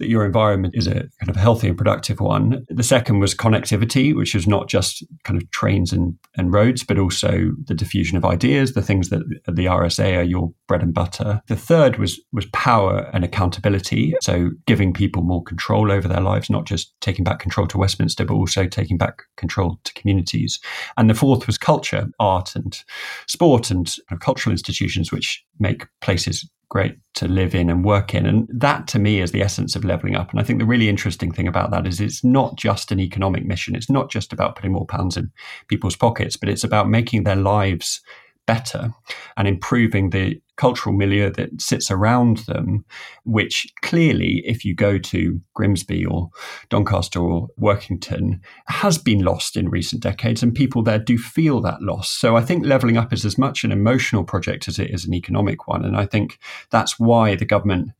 that 0.00 0.08
your 0.08 0.24
environment 0.24 0.74
is 0.76 0.86
a 0.86 0.94
kind 0.94 1.28
of 1.28 1.36
healthy 1.36 1.68
and 1.68 1.78
productive 1.78 2.20
one. 2.20 2.66
The 2.68 2.82
second 2.82 3.20
was 3.20 3.34
connectivity, 3.34 4.14
which 4.14 4.34
is 4.34 4.46
not 4.46 4.68
just 4.68 5.04
kind 5.24 5.40
of 5.40 5.48
trains 5.52 5.92
and, 5.92 6.18
and 6.36 6.52
roads, 6.52 6.82
but 6.82 6.98
also 6.98 7.52
the 7.66 7.74
diffusion 7.74 8.16
of 8.16 8.24
ideas, 8.24 8.72
the 8.72 8.82
things 8.82 9.10
that 9.10 9.22
the 9.46 9.66
RSA 9.66 10.18
are 10.18 10.22
your 10.22 10.52
bread 10.66 10.82
and 10.82 10.92
butter. 10.92 11.42
The 11.46 11.56
third 11.56 11.98
was 11.98 12.20
was 12.32 12.46
power 12.46 13.10
and 13.12 13.24
accountability. 13.24 14.14
So 14.20 14.50
giving 14.66 14.92
people 14.92 15.22
more 15.22 15.44
control 15.44 15.92
over 15.92 16.08
their 16.08 16.20
lives, 16.20 16.50
not 16.50 16.66
just 16.66 16.94
taking 17.00 17.24
back 17.24 17.38
control 17.38 17.66
to 17.68 17.78
Westminster, 17.78 18.24
but 18.24 18.34
also 18.34 18.66
taking 18.66 18.98
back 18.98 19.22
control 19.36 19.78
to 19.84 19.94
communities. 19.94 20.58
And 20.96 21.08
the 21.08 21.14
fourth 21.14 21.46
was 21.46 21.58
culture, 21.58 22.08
art 22.18 22.56
and 22.56 22.82
sport 23.26 23.70
and 23.70 23.94
cultural 24.20 24.52
institutions, 24.52 25.12
which 25.12 25.44
make 25.58 25.86
places 26.00 26.48
great 26.70 26.96
to 27.14 27.28
live 27.28 27.54
in 27.54 27.68
and 27.68 27.84
work 27.84 28.14
in. 28.14 28.24
And 28.24 28.48
that 28.48 28.86
to 28.88 28.98
me 28.98 29.20
is 29.20 29.32
the 29.32 29.42
essence 29.42 29.76
of 29.76 29.84
leveling 29.84 30.16
up. 30.16 30.30
And 30.30 30.40
I 30.40 30.44
think 30.44 30.60
the 30.60 30.64
really 30.64 30.88
interesting 30.88 31.32
thing 31.32 31.48
about 31.48 31.70
that 31.72 31.86
is 31.86 32.00
it's 32.00 32.24
not 32.24 32.56
just 32.56 32.90
an 32.90 33.00
economic 33.00 33.44
mission. 33.44 33.74
It's 33.74 33.90
not 33.90 34.10
just 34.10 34.32
about 34.32 34.54
putting 34.54 34.72
more 34.72 34.86
pounds 34.86 35.16
in 35.16 35.30
people's 35.68 35.96
pockets, 35.96 36.36
but 36.36 36.48
it's 36.48 36.64
about 36.64 36.88
making 36.88 37.24
their 37.24 37.36
lives 37.36 38.00
better 38.46 38.92
and 39.36 39.46
improving 39.46 40.10
the 40.10 40.40
cultural 40.60 40.94
milieu 40.94 41.30
that 41.30 41.58
sits 41.58 41.90
around 41.90 42.38
them, 42.40 42.84
which 43.24 43.66
clearly, 43.80 44.42
if 44.44 44.62
you 44.62 44.74
go 44.74 44.98
to 44.98 45.40
Grimsby 45.54 46.04
or 46.04 46.28
Doncaster 46.68 47.18
or 47.18 47.48
Workington, 47.58 48.40
has 48.66 48.98
been 48.98 49.24
lost 49.24 49.56
in 49.56 49.70
recent 49.70 50.02
decades, 50.02 50.42
and 50.42 50.54
people 50.54 50.82
there 50.82 50.98
do 50.98 51.16
feel 51.16 51.62
that 51.62 51.80
loss. 51.80 52.10
So 52.10 52.36
I 52.36 52.42
think 52.42 52.66
levelling 52.66 52.98
up 52.98 53.10
is 53.10 53.24
as 53.24 53.38
much 53.38 53.64
an 53.64 53.72
emotional 53.72 54.22
project 54.22 54.68
as 54.68 54.78
it 54.78 54.90
is 54.90 55.06
an 55.06 55.14
economic 55.14 55.66
one. 55.66 55.82
And 55.82 55.96
I 55.96 56.04
think 56.04 56.38
that's 56.70 57.00
why 57.00 57.36
the 57.36 57.46
government 57.46 57.92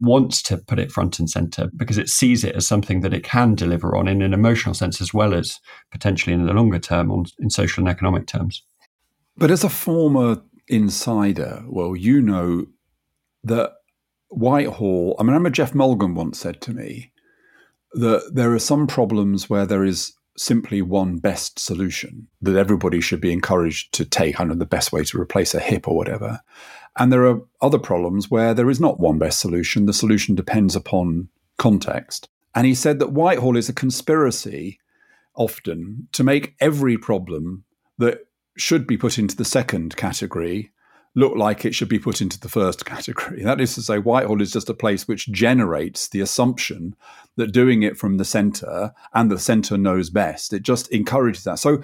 wants 0.00 0.40
to 0.42 0.56
put 0.56 0.78
it 0.78 0.92
front 0.92 1.18
and 1.18 1.28
center 1.28 1.68
because 1.76 1.98
it 1.98 2.08
sees 2.08 2.44
it 2.44 2.54
as 2.54 2.66
something 2.66 3.00
that 3.00 3.14
it 3.14 3.24
can 3.24 3.56
deliver 3.56 3.96
on 3.96 4.06
in 4.06 4.22
an 4.22 4.34
emotional 4.34 4.74
sense 4.74 5.00
as 5.00 5.12
well 5.12 5.34
as 5.34 5.58
potentially 5.90 6.34
in 6.34 6.46
the 6.46 6.52
longer 6.52 6.78
term 6.78 7.10
on, 7.10 7.24
in 7.40 7.50
social 7.50 7.80
and 7.80 7.88
economic 7.88 8.26
terms. 8.26 8.62
But 9.36 9.50
as 9.50 9.64
a 9.64 9.68
former 9.68 10.42
insider, 10.68 11.64
well, 11.66 11.94
you 11.96 12.20
know 12.20 12.66
that 13.42 13.72
Whitehall, 14.30 15.16
I 15.18 15.22
mean, 15.22 15.30
I 15.30 15.32
remember 15.32 15.50
Geoff 15.50 15.74
Mulgan 15.74 16.14
once 16.14 16.38
said 16.38 16.60
to 16.62 16.72
me 16.72 17.12
that 17.92 18.32
there 18.34 18.52
are 18.52 18.58
some 18.58 18.86
problems 18.86 19.48
where 19.48 19.66
there 19.66 19.84
is 19.84 20.14
simply 20.36 20.82
one 20.82 21.18
best 21.18 21.58
solution 21.58 22.26
that 22.42 22.56
everybody 22.56 23.00
should 23.00 23.20
be 23.20 23.32
encouraged 23.32 23.94
to 23.94 24.04
take. 24.04 24.40
I 24.40 24.44
know 24.44 24.54
the 24.54 24.66
best 24.66 24.92
way 24.92 25.04
to 25.04 25.20
replace 25.20 25.54
a 25.54 25.60
hip 25.60 25.86
or 25.86 25.96
whatever. 25.96 26.40
And 26.98 27.12
there 27.12 27.26
are 27.26 27.40
other 27.60 27.78
problems 27.78 28.30
where 28.30 28.54
there 28.54 28.70
is 28.70 28.80
not 28.80 28.98
one 28.98 29.18
best 29.18 29.40
solution. 29.40 29.86
The 29.86 29.92
solution 29.92 30.34
depends 30.34 30.74
upon 30.74 31.28
context. 31.58 32.28
And 32.54 32.66
he 32.66 32.74
said 32.74 32.98
that 32.98 33.12
Whitehall 33.12 33.56
is 33.56 33.68
a 33.68 33.72
conspiracy 33.72 34.78
often 35.34 36.08
to 36.12 36.24
make 36.24 36.54
every 36.60 36.96
problem 36.96 37.64
that 37.98 38.20
should 38.56 38.86
be 38.86 38.96
put 38.96 39.18
into 39.18 39.36
the 39.36 39.44
second 39.44 39.96
category 39.96 40.72
look 41.14 41.36
like 41.36 41.64
it 41.64 41.74
should 41.74 41.88
be 41.88 41.98
put 41.98 42.20
into 42.20 42.40
the 42.40 42.48
first 42.48 42.84
category. 42.84 43.42
That 43.42 43.60
is 43.60 43.74
to 43.74 43.82
say, 43.82 43.98
Whitehall 43.98 44.42
is 44.42 44.52
just 44.52 44.68
a 44.68 44.74
place 44.74 45.06
which 45.06 45.30
generates 45.30 46.08
the 46.08 46.20
assumption 46.20 46.96
that 47.36 47.52
doing 47.52 47.82
it 47.82 47.96
from 47.96 48.16
the 48.16 48.24
centre 48.24 48.92
and 49.12 49.30
the 49.30 49.38
centre 49.38 49.78
knows 49.78 50.10
best. 50.10 50.52
It 50.52 50.62
just 50.62 50.88
encourages 50.88 51.44
that. 51.44 51.58
So, 51.58 51.82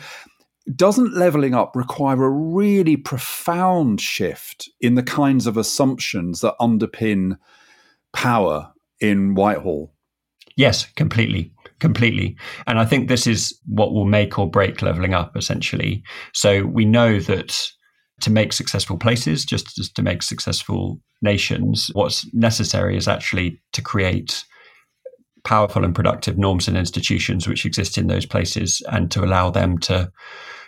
doesn't 0.77 1.15
levelling 1.15 1.55
up 1.55 1.75
require 1.75 2.23
a 2.23 2.31
really 2.31 2.97
profound 2.97 4.01
shift 4.01 4.69
in 4.81 4.95
the 4.95 5.03
kinds 5.03 5.47
of 5.47 5.57
assumptions 5.57 6.43
that 6.43 6.55
underpin 6.61 7.39
power 8.13 8.73
in 9.01 9.35
Whitehall? 9.35 9.93
Yes, 10.57 10.87
completely 10.97 11.53
completely. 11.81 12.37
And 12.67 12.79
I 12.79 12.85
think 12.85 13.09
this 13.09 13.27
is 13.27 13.59
what 13.67 13.93
will 13.93 14.05
make 14.05 14.39
or 14.39 14.49
break 14.49 14.83
leveling 14.83 15.15
up 15.15 15.37
essentially. 15.37 16.03
So 16.33 16.65
we 16.65 16.85
know 16.85 17.19
that 17.21 17.71
to 18.21 18.31
make 18.31 18.53
successful 18.53 18.99
places, 18.99 19.45
just 19.45 19.79
as 19.79 19.91
to 19.93 20.03
make 20.03 20.23
successful 20.23 21.01
nations, 21.23 21.91
what's 21.95 22.33
necessary 22.35 22.97
is 22.97 23.09
actually 23.09 23.61
to 23.73 23.83
create 23.83 24.45
powerful 25.45 25.85
and 25.85 25.95
productive 25.95 26.37
norms 26.37 26.69
and 26.69 26.77
institutions 26.77 27.49
which 27.49 27.65
exist 27.65 27.97
in 27.97 28.09
those 28.09 28.27
places 28.27 28.83
and 28.91 29.11
to 29.11 29.25
allow 29.25 29.51
them 29.51 29.79
to 29.79 30.11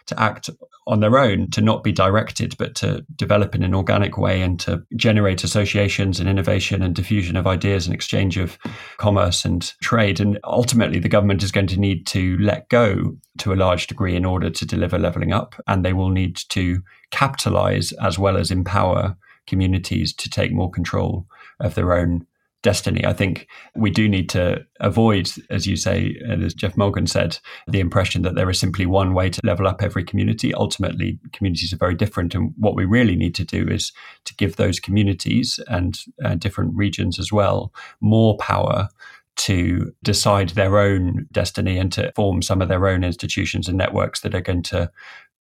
to 0.07 0.21
act 0.21 0.51
on 0.87 1.01
their 1.01 1.19
own, 1.19 1.51
to 1.51 1.61
not 1.61 1.85
be 1.85 1.93
directed, 1.93 2.57
but 2.59 2.75
to 2.77 3.05
develop 3.17 3.55
in 3.55 3.63
an 3.63 3.75
organic 3.75 4.19
way 4.19 4.43
and 4.43 4.59
to 4.61 4.83
generate 4.97 5.45
associations 5.45 6.19
and 6.19 6.29
innovation 6.29 6.83
and 6.83 6.95
diffusion 6.95 7.37
of 7.37 7.47
ideas 7.47 7.87
and 7.87 7.95
exchange 7.95 8.37
of 8.37 8.59
commerce 8.97 9.45
and 9.45 9.75
trade. 9.81 10.19
And 10.19 10.39
ultimately, 10.45 10.99
the 10.99 11.09
government 11.09 11.43
is 11.43 11.53
going 11.53 11.69
to 11.69 11.81
need 11.81 12.07
to 12.09 12.37
let 12.39 12.69
go 12.69 13.17
to 13.39 13.53
a 13.53 13.55
large 13.55 13.87
degree 13.87 14.17
in 14.17 14.25
order 14.25 14.51
to 14.51 14.67
deliver 14.67 14.99
levelling 14.99 15.33
up. 15.33 15.55
And 15.67 15.85
they 15.85 15.93
will 15.93 16.11
need 16.11 16.37
to 16.49 16.83
capitalize 17.11 17.93
as 17.93 18.19
well 18.19 18.37
as 18.37 18.51
empower 18.51 19.17
communities 19.47 20.13
to 20.15 20.31
take 20.31 20.53
more 20.53 20.71
control 20.71 21.27
of 21.61 21.75
their 21.75 21.93
own 21.93 22.27
destiny. 22.63 23.05
I 23.05 23.13
think 23.13 23.49
we 23.75 23.91
do 23.91 24.09
need 24.09 24.29
to 24.31 24.65
avoid, 24.81 25.31
as 25.51 25.67
you 25.67 25.77
say, 25.77 26.17
and 26.25 26.43
as 26.43 26.55
Geoff 26.55 26.77
Mulgan 26.77 27.07
said, 27.07 27.39
the 27.67 27.81
impression 27.81 28.23
that 28.23 28.35
there 28.35 28.49
is 28.49 28.59
simply 28.59 28.87
one 28.87 29.15
way 29.15 29.29
to 29.31 29.41
level 29.45 29.67
up 29.67 29.83
every 29.83 30.05
community. 30.05 30.55
Ultimately, 30.55 31.19
communities 31.33 31.73
are 31.73 31.79
very 31.79 31.95
different. 31.95 32.35
And 32.35 32.53
what 32.57 32.77
we 32.77 32.85
really 32.85 33.17
need 33.17 33.35
to 33.37 33.45
do 33.45 33.69
is 33.69 33.93
to 34.25 34.35
give 34.37 34.57
those 34.57 34.81
communities 34.81 35.59
and 35.69 35.99
uh, 36.25 36.37
different 36.37 36.75
regions 36.75 37.19
as 37.19 37.33
well 37.33 37.73
more 38.01 38.37
power 38.39 38.89
to 39.35 39.93
decide 40.03 40.51
their 40.51 40.79
own 40.79 41.27
destiny 41.33 41.79
and 41.79 41.91
to 41.93 42.13
form 42.15 42.43
some 42.43 42.61
of 42.61 42.69
their 42.69 42.87
own 42.87 43.03
institutions 43.03 43.67
and 43.67 43.79
networks 43.79 44.21
that 44.21 44.35
are 44.35 44.43
going 44.43 44.63
to 44.63 44.91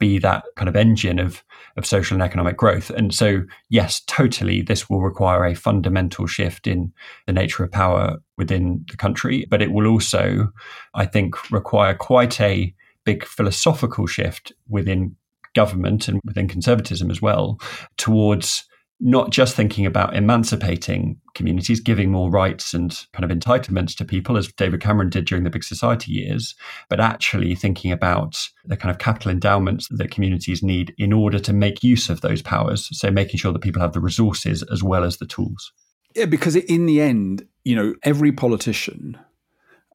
be 0.01 0.20
that 0.20 0.43
kind 0.58 0.67
of 0.67 0.75
engine 0.75 1.20
of 1.20 1.43
of 1.77 1.86
social 1.86 2.15
and 2.15 2.24
economic 2.24 2.58
growth. 2.58 2.89
And 2.89 3.13
so, 3.13 3.43
yes, 3.70 4.01
totally, 4.08 4.62
this 4.62 4.89
will 4.89 5.01
require 5.01 5.46
a 5.46 5.55
fundamental 5.55 6.27
shift 6.27 6.67
in 6.67 6.91
the 7.27 7.34
nature 7.34 7.63
of 7.63 7.72
power 7.72 8.17
within 8.38 8.84
the 8.89 8.98
country, 8.98 9.46
but 9.50 9.62
it 9.62 9.72
will 9.72 9.88
also, 9.88 10.51
I 10.93 11.05
think, 11.05 11.50
require 11.50 11.93
quite 11.93 12.41
a 12.41 12.74
big 13.05 13.25
philosophical 13.25 14.05
shift 14.05 14.51
within 14.67 15.15
government 15.55 16.08
and 16.08 16.20
within 16.25 16.48
conservatism 16.48 17.10
as 17.10 17.22
well 17.22 17.60
towards 17.98 18.65
not 19.03 19.31
just 19.31 19.55
thinking 19.55 19.88
about 19.88 20.15
emancipating 20.15 21.20
communities, 21.34 21.79
giving 21.79 22.12
more 22.12 22.29
rights 22.29 22.74
and 22.74 23.05
kind 23.13 23.29
of 23.29 23.36
entitlements 23.36 23.96
to 23.98 24.05
people, 24.05 24.38
as 24.38 24.51
David 24.53 24.79
Cameron 24.79 25.10
did 25.10 25.25
during 25.25 25.43
the 25.43 25.50
big 25.50 25.63
society 25.63 26.12
years, 26.12 26.53
but 26.88 27.00
actually 27.00 27.55
thinking 27.55 27.91
about 27.91 28.38
the 28.63 28.77
kind 28.77 28.91
of 28.91 29.00
capital 29.00 29.31
endowments 29.31 29.88
that 29.89 30.12
communities 30.12 30.62
need 30.62 30.93
in 31.00 31.12
order 31.12 31.39
to 31.39 31.51
make 31.51 31.84
use 31.84 32.10
of 32.10 32.22
those 32.22 32.43
powers. 32.43 32.89
So 32.91 33.10
making 33.10 33.39
sure 33.39 33.51
that 33.51 33.63
people 33.63 33.81
have 33.81 33.93
the 33.93 34.00
resources 34.00 34.63
as 34.72 34.84
well 34.84 35.03
as 35.03 35.17
the 35.17 35.25
tools. 35.25 35.74
Yeah, 36.15 36.25
because 36.25 36.55
in 36.55 36.86
the 36.86 37.01
end, 37.01 37.48
you 37.63 37.75
know, 37.75 37.96
every 38.03 38.31
politician, 38.31 39.17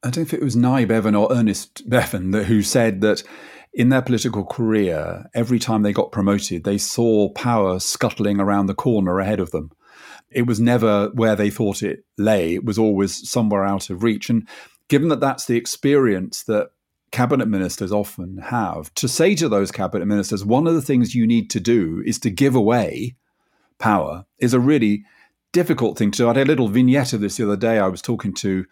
I 0.02 0.10
don't 0.10 0.16
know 0.18 0.22
if 0.22 0.34
it 0.34 0.42
was 0.42 0.56
Nye 0.56 0.84
Bevan 0.84 1.14
or 1.14 1.32
Ernest 1.32 1.88
Bevin 1.88 2.44
who 2.44 2.62
said 2.62 3.02
that 3.02 3.22
in 3.76 3.90
their 3.90 4.00
political 4.00 4.42
career, 4.42 5.26
every 5.34 5.58
time 5.58 5.82
they 5.82 5.92
got 5.92 6.10
promoted, 6.10 6.64
they 6.64 6.78
saw 6.78 7.28
power 7.28 7.78
scuttling 7.78 8.40
around 8.40 8.66
the 8.66 8.74
corner 8.74 9.20
ahead 9.20 9.38
of 9.38 9.50
them. 9.50 9.70
It 10.30 10.46
was 10.46 10.58
never 10.58 11.10
where 11.10 11.36
they 11.36 11.50
thought 11.50 11.82
it 11.82 12.04
lay, 12.16 12.54
it 12.54 12.64
was 12.64 12.78
always 12.78 13.28
somewhere 13.28 13.64
out 13.64 13.90
of 13.90 14.02
reach. 14.02 14.30
And 14.30 14.48
given 14.88 15.10
that 15.10 15.20
that's 15.20 15.44
the 15.44 15.58
experience 15.58 16.42
that 16.44 16.70
cabinet 17.12 17.48
ministers 17.48 17.92
often 17.92 18.38
have, 18.38 18.92
to 18.94 19.08
say 19.08 19.34
to 19.34 19.46
those 19.46 19.70
cabinet 19.70 20.06
ministers, 20.06 20.42
one 20.42 20.66
of 20.66 20.74
the 20.74 20.80
things 20.80 21.14
you 21.14 21.26
need 21.26 21.50
to 21.50 21.60
do 21.60 22.02
is 22.06 22.18
to 22.20 22.30
give 22.30 22.54
away 22.54 23.14
power 23.78 24.24
is 24.38 24.54
a 24.54 24.60
really 24.60 25.04
difficult 25.52 25.98
thing 25.98 26.10
to 26.12 26.16
do. 26.16 26.24
I 26.24 26.28
had 26.28 26.38
a 26.38 26.44
little 26.46 26.68
vignette 26.68 27.12
of 27.12 27.20
this 27.20 27.36
the 27.36 27.44
other 27.44 27.58
day. 27.58 27.78
I 27.78 27.88
was 27.88 28.00
talking 28.00 28.32
to 28.36 28.64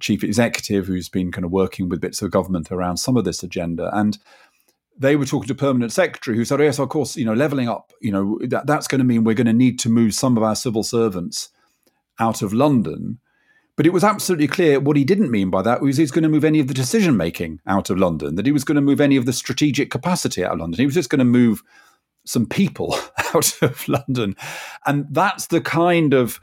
chief 0.00 0.22
executive 0.22 0.86
who's 0.86 1.08
been 1.08 1.32
kind 1.32 1.44
of 1.44 1.50
working 1.50 1.88
with 1.88 2.00
bits 2.00 2.22
of 2.22 2.30
government 2.30 2.70
around 2.70 2.98
some 2.98 3.16
of 3.16 3.24
this 3.24 3.42
agenda. 3.42 3.90
And 3.96 4.18
they 4.96 5.16
were 5.16 5.26
talking 5.26 5.48
to 5.48 5.54
permanent 5.54 5.92
secretary 5.92 6.36
who 6.36 6.44
said, 6.44 6.60
oh, 6.60 6.64
yes, 6.64 6.78
of 6.78 6.88
course, 6.88 7.16
you 7.16 7.24
know, 7.24 7.34
levelling 7.34 7.68
up, 7.68 7.92
you 8.00 8.12
know, 8.12 8.38
that, 8.42 8.66
that's 8.66 8.86
going 8.86 9.00
to 9.00 9.04
mean 9.04 9.24
we're 9.24 9.34
going 9.34 9.46
to 9.46 9.52
need 9.52 9.78
to 9.80 9.88
move 9.88 10.14
some 10.14 10.36
of 10.36 10.42
our 10.42 10.54
civil 10.54 10.82
servants 10.82 11.48
out 12.18 12.42
of 12.42 12.52
London. 12.52 13.18
But 13.74 13.86
it 13.86 13.92
was 13.92 14.04
absolutely 14.04 14.48
clear 14.48 14.78
what 14.78 14.96
he 14.96 15.04
didn't 15.04 15.30
mean 15.30 15.50
by 15.50 15.62
that 15.62 15.80
was 15.80 15.96
he's 15.96 16.10
going 16.10 16.24
to 16.24 16.28
move 16.28 16.44
any 16.44 16.60
of 16.60 16.68
the 16.68 16.74
decision 16.74 17.16
making 17.16 17.60
out 17.66 17.88
of 17.88 17.98
London, 17.98 18.34
that 18.36 18.46
he 18.46 18.52
was 18.52 18.64
going 18.64 18.76
to 18.76 18.82
move 18.82 19.00
any 19.00 19.16
of 19.16 19.24
the 19.24 19.32
strategic 19.32 19.90
capacity 19.90 20.44
out 20.44 20.52
of 20.52 20.58
London. 20.58 20.78
He 20.78 20.86
was 20.86 20.94
just 20.94 21.10
going 21.10 21.20
to 21.20 21.24
move 21.24 21.62
some 22.24 22.46
people 22.46 22.94
out 23.34 23.60
of 23.62 23.88
London. 23.88 24.36
And 24.86 25.06
that's 25.10 25.46
the 25.46 25.60
kind 25.60 26.12
of 26.12 26.38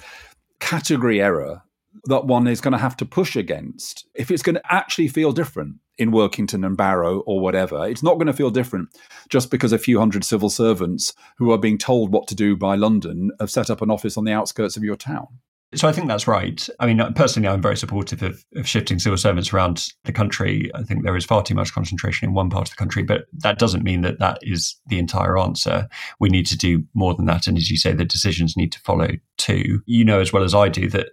category 0.60 1.22
error 1.22 1.62
that 2.06 2.26
one 2.26 2.48
is 2.48 2.62
going 2.62 2.72
to 2.72 2.78
have 2.78 2.98
to 2.98 3.06
push 3.06 3.36
against 3.36 4.08
if 4.16 4.32
it's 4.32 4.44
going 4.44 4.56
to 4.56 4.74
actually 4.74 5.08
feel 5.08 5.32
different 5.32 5.76
in 5.98 6.12
Workington 6.12 6.66
and 6.66 6.78
Barrow 6.78 7.20
or 7.22 7.40
whatever. 7.40 7.88
It's 7.88 8.04
not 8.04 8.16
going 8.16 8.28
to 8.28 8.34
feel 8.34 8.50
different 8.50 8.90
just 9.30 9.52
because 9.52 9.74
a 9.74 9.78
few 9.78 10.00
hundred 10.00 10.24
civil 10.24 10.50
servants 10.50 11.14
who 11.38 11.52
are 11.52 11.58
being 11.58 11.78
told 11.78 12.12
what 12.12 12.28
to 12.30 12.36
do 12.36 12.56
by 12.56 12.76
London 12.76 13.32
have 13.40 13.52
set 13.52 13.70
up 13.70 13.82
an 13.82 13.92
office 13.92 14.18
on 14.18 14.24
the 14.24 14.32
outskirts 14.32 14.78
of 14.78 14.84
your 14.84 14.96
town. 14.96 15.28
So 15.76 15.88
I 15.88 15.92
think 15.92 16.08
that's 16.08 16.28
right. 16.28 16.68
I 16.80 16.88
mean, 16.88 17.14
personally, 17.14 17.48
I'm 17.48 17.62
very 17.62 17.78
supportive 17.78 18.24
of, 18.24 18.44
of, 18.56 18.68
shifting 18.68 18.98
civil 18.98 19.18
servants 19.18 19.54
around 19.54 19.90
the 20.04 20.12
country. 20.12 20.72
I 20.74 20.82
think 20.82 21.04
there 21.04 21.16
is 21.16 21.26
far 21.26 21.44
too 21.44 21.54
much 21.54 21.74
concentration 21.74 22.28
in 22.28 22.34
one 22.34 22.50
part 22.50 22.68
of 22.68 22.76
the 22.76 22.80
country, 22.80 23.04
but 23.04 23.26
that 23.34 23.60
doesn't 23.60 23.84
mean 23.84 24.02
that 24.02 24.18
that 24.18 24.40
is 24.42 24.76
the 24.88 24.98
entire 24.98 25.38
answer. 25.38 25.88
We 26.20 26.30
need 26.30 26.48
to 26.48 26.58
do 26.58 26.86
more 26.96 27.14
than 27.14 27.28
that. 27.28 27.46
And 27.46 27.56
as 27.56 27.70
you 27.70 27.78
say, 27.78 27.94
the 27.94 28.04
decisions 28.04 28.58
need 28.58 28.72
to 28.72 28.80
follow 28.80 29.10
too. 29.38 29.82
You 29.86 30.06
know 30.06 30.20
as 30.20 30.34
well 30.34 30.44
as 30.44 30.56
I 30.56 30.70
do 30.70 30.90
that 30.90 31.10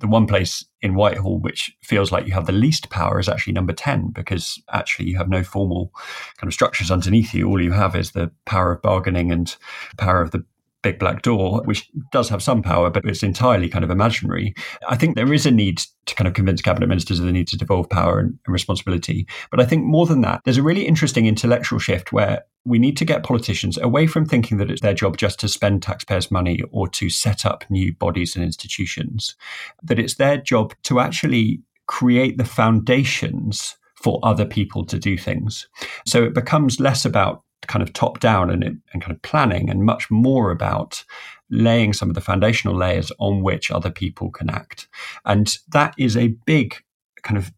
the 0.00 0.06
one 0.06 0.26
place 0.26 0.64
in 0.82 0.94
Whitehall 0.94 1.40
which 1.40 1.74
feels 1.82 2.12
like 2.12 2.26
you 2.26 2.32
have 2.32 2.46
the 2.46 2.52
least 2.52 2.90
power 2.90 3.18
is 3.18 3.28
actually 3.28 3.52
number 3.52 3.72
10 3.72 4.10
because 4.10 4.62
actually 4.72 5.08
you 5.08 5.16
have 5.16 5.28
no 5.28 5.42
formal 5.42 5.92
kind 6.36 6.48
of 6.48 6.54
structures 6.54 6.90
underneath 6.90 7.34
you. 7.34 7.48
All 7.48 7.60
you 7.60 7.72
have 7.72 7.96
is 7.96 8.12
the 8.12 8.30
power 8.44 8.72
of 8.72 8.82
bargaining 8.82 9.30
and 9.32 9.54
power 9.96 10.20
of 10.20 10.30
the 10.30 10.44
big 10.82 10.98
black 10.98 11.22
door, 11.22 11.62
which 11.64 11.90
does 12.12 12.28
have 12.28 12.42
some 12.42 12.62
power, 12.62 12.90
but 12.90 13.04
it's 13.04 13.22
entirely 13.22 13.68
kind 13.68 13.84
of 13.84 13.90
imaginary. 13.90 14.54
I 14.88 14.96
think 14.96 15.14
there 15.14 15.32
is 15.32 15.46
a 15.46 15.50
need 15.50 15.82
to 16.06 16.14
kind 16.14 16.28
of 16.28 16.34
convince 16.34 16.62
cabinet 16.62 16.88
ministers 16.88 17.18
of 17.18 17.26
the 17.26 17.32
need 17.32 17.48
to 17.48 17.58
devolve 17.58 17.88
power 17.90 18.18
and, 18.18 18.38
and, 18.46 18.52
responsibility. 18.52 19.26
But 19.50 19.60
I 19.60 19.64
think 19.64 19.84
more 19.84 20.06
than 20.06 20.22
that, 20.22 20.40
there's 20.44 20.58
a 20.58 20.62
really 20.62 20.86
interesting 20.86 21.26
intellectual 21.26 21.78
shift 21.78 22.12
where 22.12 22.44
we 22.64 22.78
need 22.78 22.96
to 22.98 23.04
get 23.04 23.22
politicians 23.22 23.78
away 23.78 24.06
from 24.06 24.26
thinking 24.26 24.58
that 24.58 24.70
it's 24.70 24.82
their 24.82 24.94
job 24.94 25.16
just 25.16 25.40
to 25.40 25.48
spend 25.48 25.82
taxpayers' 25.82 26.30
money 26.30 26.60
or 26.70 26.88
to 26.88 27.08
set 27.08 27.46
up 27.46 27.64
new 27.70 27.92
bodies 27.92 28.36
and 28.36 28.44
institutions, 28.44 29.34
that 29.82 29.98
it's 29.98 30.16
their 30.16 30.36
job 30.36 30.74
to 30.84 31.00
actually 31.00 31.62
create 31.86 32.38
the 32.38 32.44
foundations 32.44 33.76
for 33.96 34.18
other 34.22 34.46
people 34.46 34.84
to 34.86 34.98
do 34.98 35.16
things. 35.16 35.68
So 36.06 36.22
it 36.24 36.34
becomes 36.34 36.80
less 36.80 37.04
about 37.04 37.42
kind 37.66 37.82
of 37.82 37.92
top 37.92 38.20
down 38.20 38.50
and, 38.50 38.64
and 38.64 39.02
kind 39.02 39.12
of 39.12 39.22
planning 39.22 39.70
and 39.70 39.84
much 39.84 40.10
more 40.10 40.50
about 40.50 41.04
laying 41.50 41.92
some 41.92 42.08
of 42.08 42.14
the 42.14 42.20
foundational 42.20 42.76
layers 42.76 43.10
on 43.18 43.42
which 43.42 43.70
other 43.70 43.90
people 43.90 44.30
can 44.30 44.48
act. 44.48 44.88
And 45.24 45.56
that 45.72 45.94
is 45.98 46.16
a 46.16 46.28
big 46.46 46.76
kind 47.22 47.36
of 47.36 47.52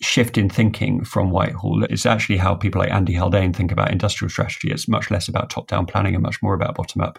shift 0.00 0.36
in 0.36 0.50
thinking 0.50 1.04
from 1.04 1.30
Whitehall. 1.30 1.84
It's 1.84 2.04
actually 2.04 2.36
how 2.36 2.54
people 2.54 2.80
like 2.80 2.90
Andy 2.90 3.14
Haldane 3.14 3.52
think 3.52 3.72
about 3.72 3.90
industrial 3.90 4.28
strategy. 4.28 4.70
It's 4.70 4.88
much 4.88 5.10
less 5.10 5.26
about 5.26 5.48
top 5.48 5.68
down 5.68 5.86
planning 5.86 6.14
and 6.14 6.22
much 6.22 6.42
more 6.42 6.54
about 6.54 6.74
bottom 6.74 7.00
up 7.00 7.18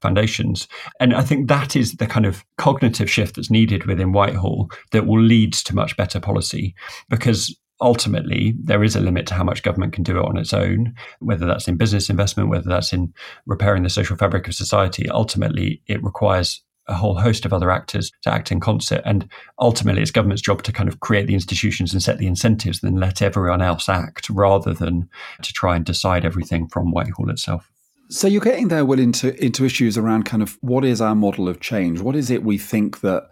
foundations. 0.00 0.66
And 1.00 1.14
I 1.14 1.22
think 1.22 1.48
that 1.48 1.76
is 1.76 1.94
the 1.94 2.06
kind 2.06 2.26
of 2.26 2.44
cognitive 2.56 3.10
shift 3.10 3.36
that's 3.36 3.50
needed 3.50 3.86
within 3.86 4.12
Whitehall 4.12 4.70
that 4.90 5.06
will 5.06 5.20
lead 5.20 5.52
to 5.52 5.74
much 5.74 5.96
better 5.96 6.18
policy 6.18 6.74
because 7.08 7.56
ultimately 7.80 8.54
there 8.62 8.82
is 8.82 8.96
a 8.96 9.00
limit 9.00 9.26
to 9.28 9.34
how 9.34 9.44
much 9.44 9.62
government 9.62 9.92
can 9.92 10.04
do 10.04 10.18
it 10.18 10.24
on 10.24 10.36
its 10.36 10.52
own, 10.52 10.94
whether 11.20 11.46
that's 11.46 11.68
in 11.68 11.76
business 11.76 12.10
investment, 12.10 12.48
whether 12.48 12.68
that's 12.68 12.92
in 12.92 13.12
repairing 13.46 13.82
the 13.82 13.90
social 13.90 14.16
fabric 14.16 14.48
of 14.48 14.54
society. 14.54 15.08
Ultimately, 15.08 15.82
it 15.86 16.02
requires 16.02 16.62
a 16.88 16.94
whole 16.94 17.18
host 17.18 17.44
of 17.44 17.52
other 17.52 17.70
actors 17.70 18.10
to 18.22 18.32
act 18.32 18.50
in 18.50 18.60
concert. 18.60 19.02
And 19.04 19.28
ultimately, 19.58 20.02
it's 20.02 20.10
government's 20.10 20.42
job 20.42 20.62
to 20.62 20.72
kind 20.72 20.88
of 20.88 21.00
create 21.00 21.26
the 21.26 21.34
institutions 21.34 21.92
and 21.92 22.02
set 22.02 22.18
the 22.18 22.26
incentives, 22.26 22.82
and 22.82 22.92
then 22.92 23.00
let 23.00 23.22
everyone 23.22 23.62
else 23.62 23.88
act 23.88 24.30
rather 24.30 24.72
than 24.72 25.08
to 25.42 25.52
try 25.52 25.76
and 25.76 25.84
decide 25.84 26.24
everything 26.24 26.66
from 26.68 26.90
Whitehall 26.90 27.30
itself. 27.30 27.70
So 28.10 28.26
you're 28.26 28.40
getting 28.40 28.68
there, 28.68 28.86
Will, 28.86 28.98
into, 28.98 29.38
into 29.44 29.66
issues 29.66 29.98
around 29.98 30.24
kind 30.24 30.42
of 30.42 30.56
what 30.62 30.82
is 30.84 31.02
our 31.02 31.14
model 31.14 31.46
of 31.46 31.60
change? 31.60 32.00
What 32.00 32.16
is 32.16 32.30
it 32.30 32.42
we 32.42 32.56
think 32.56 33.02
that 33.02 33.24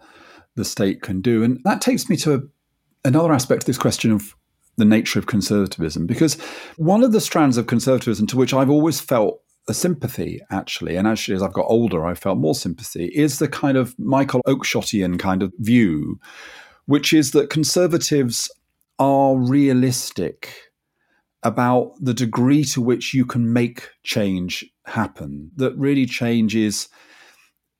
the 0.55 0.63
state 0.63 1.01
can 1.01 1.21
do? 1.21 1.43
And 1.43 1.59
that 1.63 1.81
takes 1.81 2.07
me 2.09 2.15
to 2.17 2.49
another 3.05 3.33
aspect 3.33 3.63
of 3.63 3.67
this 3.67 3.77
question 3.77 4.11
of 4.11 4.35
the 4.77 4.85
nature 4.85 5.19
of 5.19 5.25
conservatism, 5.25 6.05
because 6.05 6.35
one 6.77 7.03
of 7.03 7.11
the 7.11 7.21
strands 7.21 7.57
of 7.57 7.67
conservatism 7.67 8.27
to 8.27 8.37
which 8.37 8.53
I've 8.53 8.69
always 8.69 8.99
felt 8.99 9.41
a 9.67 9.73
sympathy, 9.73 10.39
actually, 10.49 10.95
and 10.95 11.07
actually 11.07 11.35
as 11.35 11.43
I've 11.43 11.53
got 11.53 11.65
older, 11.67 12.05
I 12.05 12.13
felt 12.13 12.37
more 12.37 12.55
sympathy, 12.55 13.05
is 13.07 13.39
the 13.39 13.47
kind 13.47 13.77
of 13.77 13.97
Michael 13.99 14.41
Oakeshottian 14.47 15.19
kind 15.19 15.43
of 15.43 15.51
view, 15.59 16.19
which 16.85 17.11
is 17.11 17.31
that 17.31 17.49
conservatives 17.49 18.49
are 18.99 19.35
realistic 19.37 20.53
about 21.43 21.93
the 21.99 22.13
degree 22.13 22.63
to 22.63 22.81
which 22.81 23.13
you 23.13 23.25
can 23.25 23.53
make 23.53 23.89
change 24.03 24.65
happen. 24.85 25.51
That 25.55 25.77
really 25.77 26.05
change 26.05 26.55
is 26.55 26.87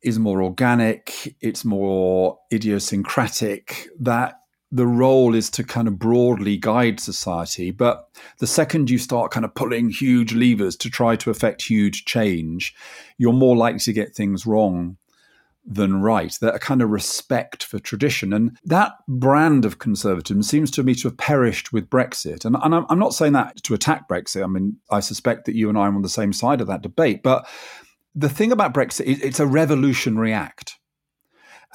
is 0.03 0.19
more 0.19 0.43
organic, 0.43 1.36
it's 1.41 1.65
more 1.65 2.38
idiosyncratic, 2.53 3.88
that 3.99 4.36
the 4.71 4.88
role 4.88 5.34
is 5.34 5.49
to 5.51 5.63
kind 5.63 5.88
of 5.88 5.97
broadly 5.97 6.58
guide 6.58 6.99
society. 6.99 7.71
But 7.71 8.10
the 8.39 8.47
second 8.47 8.89
you 8.89 8.97
start 8.97 9.32
kind 9.32 9.45
of 9.45 9.56
pulling 9.56 9.89
huge 9.89 10.34
levers 10.34 10.75
to 10.77 10.89
try 10.89 11.15
to 11.17 11.30
affect 11.30 11.62
huge 11.63 12.06
change, 12.06 12.75
you're 13.17 13.34
more 13.34 13.56
likely 13.56 13.80
to 13.80 13.93
get 13.93 14.15
things 14.15 14.45
wrong 14.45 14.97
than 15.65 16.01
right. 16.01 16.38
That 16.41 16.60
kind 16.62 16.82
of 16.82 16.89
respect 16.89 17.63
for 17.63 17.80
tradition. 17.80 18.34
And 18.34 18.58
that 18.63 18.93
brand 19.08 19.65
of 19.65 19.80
conservatism 19.80 20.43
seems 20.43 20.71
to 20.71 20.84
me 20.84 20.95
to 20.95 21.10
have 21.10 21.17
perished 21.17 21.73
with 21.73 21.89
Brexit. 21.89 22.45
And, 22.45 22.56
and 22.62 22.73
I'm, 22.73 22.86
I'm 22.89 22.99
not 22.99 23.13
saying 23.13 23.34
that 23.34 23.62
to 23.63 23.73
attack 23.73 24.08
Brexit. 24.08 24.43
I 24.43 24.47
mean, 24.47 24.77
I 24.89 25.01
suspect 25.01 25.45
that 25.45 25.56
you 25.56 25.69
and 25.69 25.77
I 25.77 25.82
are 25.82 25.93
on 25.93 26.01
the 26.01 26.10
same 26.10 26.34
side 26.34 26.62
of 26.62 26.67
that 26.67 26.82
debate. 26.82 27.21
But 27.21 27.47
the 28.15 28.30
thing 28.30 28.51
about 28.51 28.73
Brexit, 28.73 29.06
it's 29.06 29.39
a 29.39 29.45
revolutionary 29.47 30.34
act 30.34 30.76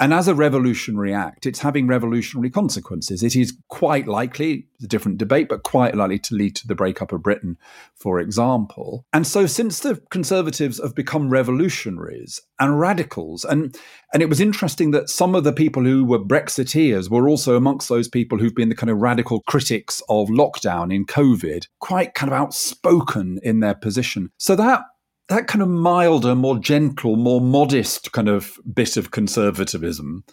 and 0.03 0.13
as 0.13 0.27
a 0.27 0.35
revolutionary 0.35 1.15
act, 1.15 1.47
it's 1.47 1.61
having 1.61 1.87
revolutionary 1.87 2.51
consequences. 2.51 3.23
It 3.23 3.37
is 3.37 3.57
quite 3.69 4.09
likely, 4.09 4.67
a 4.83 4.89
different 4.89 5.19
debate, 5.19 5.49
but 5.49 5.63
quite 5.63 5.95
likely 5.95 6.19
to 6.19 6.35
lead 6.35 6.57
to 6.57 6.67
the 6.67 6.75
breakup 6.75 7.13
of 7.13 7.23
Britain, 7.23 7.57
for 7.95 8.19
example. 8.19 9.07
And 9.13 9.25
so, 9.25 9.47
since 9.47 9.79
the 9.79 10.03
Conservatives 10.11 10.83
have 10.83 10.97
become 10.97 11.31
revolutionaries 11.31 12.41
and 12.59 12.81
radicals, 12.81 13.45
and, 13.45 13.79
and 14.13 14.25
it 14.25 14.29
was 14.29 14.41
interesting 14.41 14.91
that 14.91 15.09
some 15.09 15.37
of 15.37 15.45
the 15.45 15.53
people 15.53 15.85
who 15.85 16.05
were 16.05 16.19
Brexiteers 16.19 17.09
were 17.09 17.29
also 17.29 17.55
amongst 17.55 17.89
those 17.89 18.09
people 18.09 18.39
who've 18.39 18.57
been 18.57 18.71
the 18.71 18.75
kind 18.75 18.91
of 18.91 18.99
radical 18.99 19.43
critics 19.43 20.03
of 20.09 20.31
lockdown 20.31 20.93
in 20.93 21.07
COVID, 21.07 21.69
quite 21.79 22.15
kind 22.15 22.33
of 22.33 22.37
outspoken 22.37 23.39
in 23.45 23.61
their 23.61 23.77
position. 23.77 24.33
So, 24.37 24.57
that 24.57 24.83
that 25.29 25.47
kind 25.47 25.63
of 25.63 25.69
milder, 25.69 26.35
more 26.35 26.59
gentle, 26.59 27.17
more 27.17 27.41
modest 27.41 28.13
kind 28.13 28.29
of 28.29 28.59
bit 28.73 28.97
of 28.97 29.11
conservatism, 29.11 30.25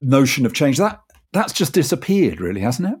notion 0.00 0.46
of 0.46 0.54
change, 0.54 0.78
that 0.78 1.00
that's 1.32 1.52
just 1.52 1.72
disappeared, 1.72 2.40
really, 2.40 2.60
hasn't 2.60 2.88
it? 2.88 2.98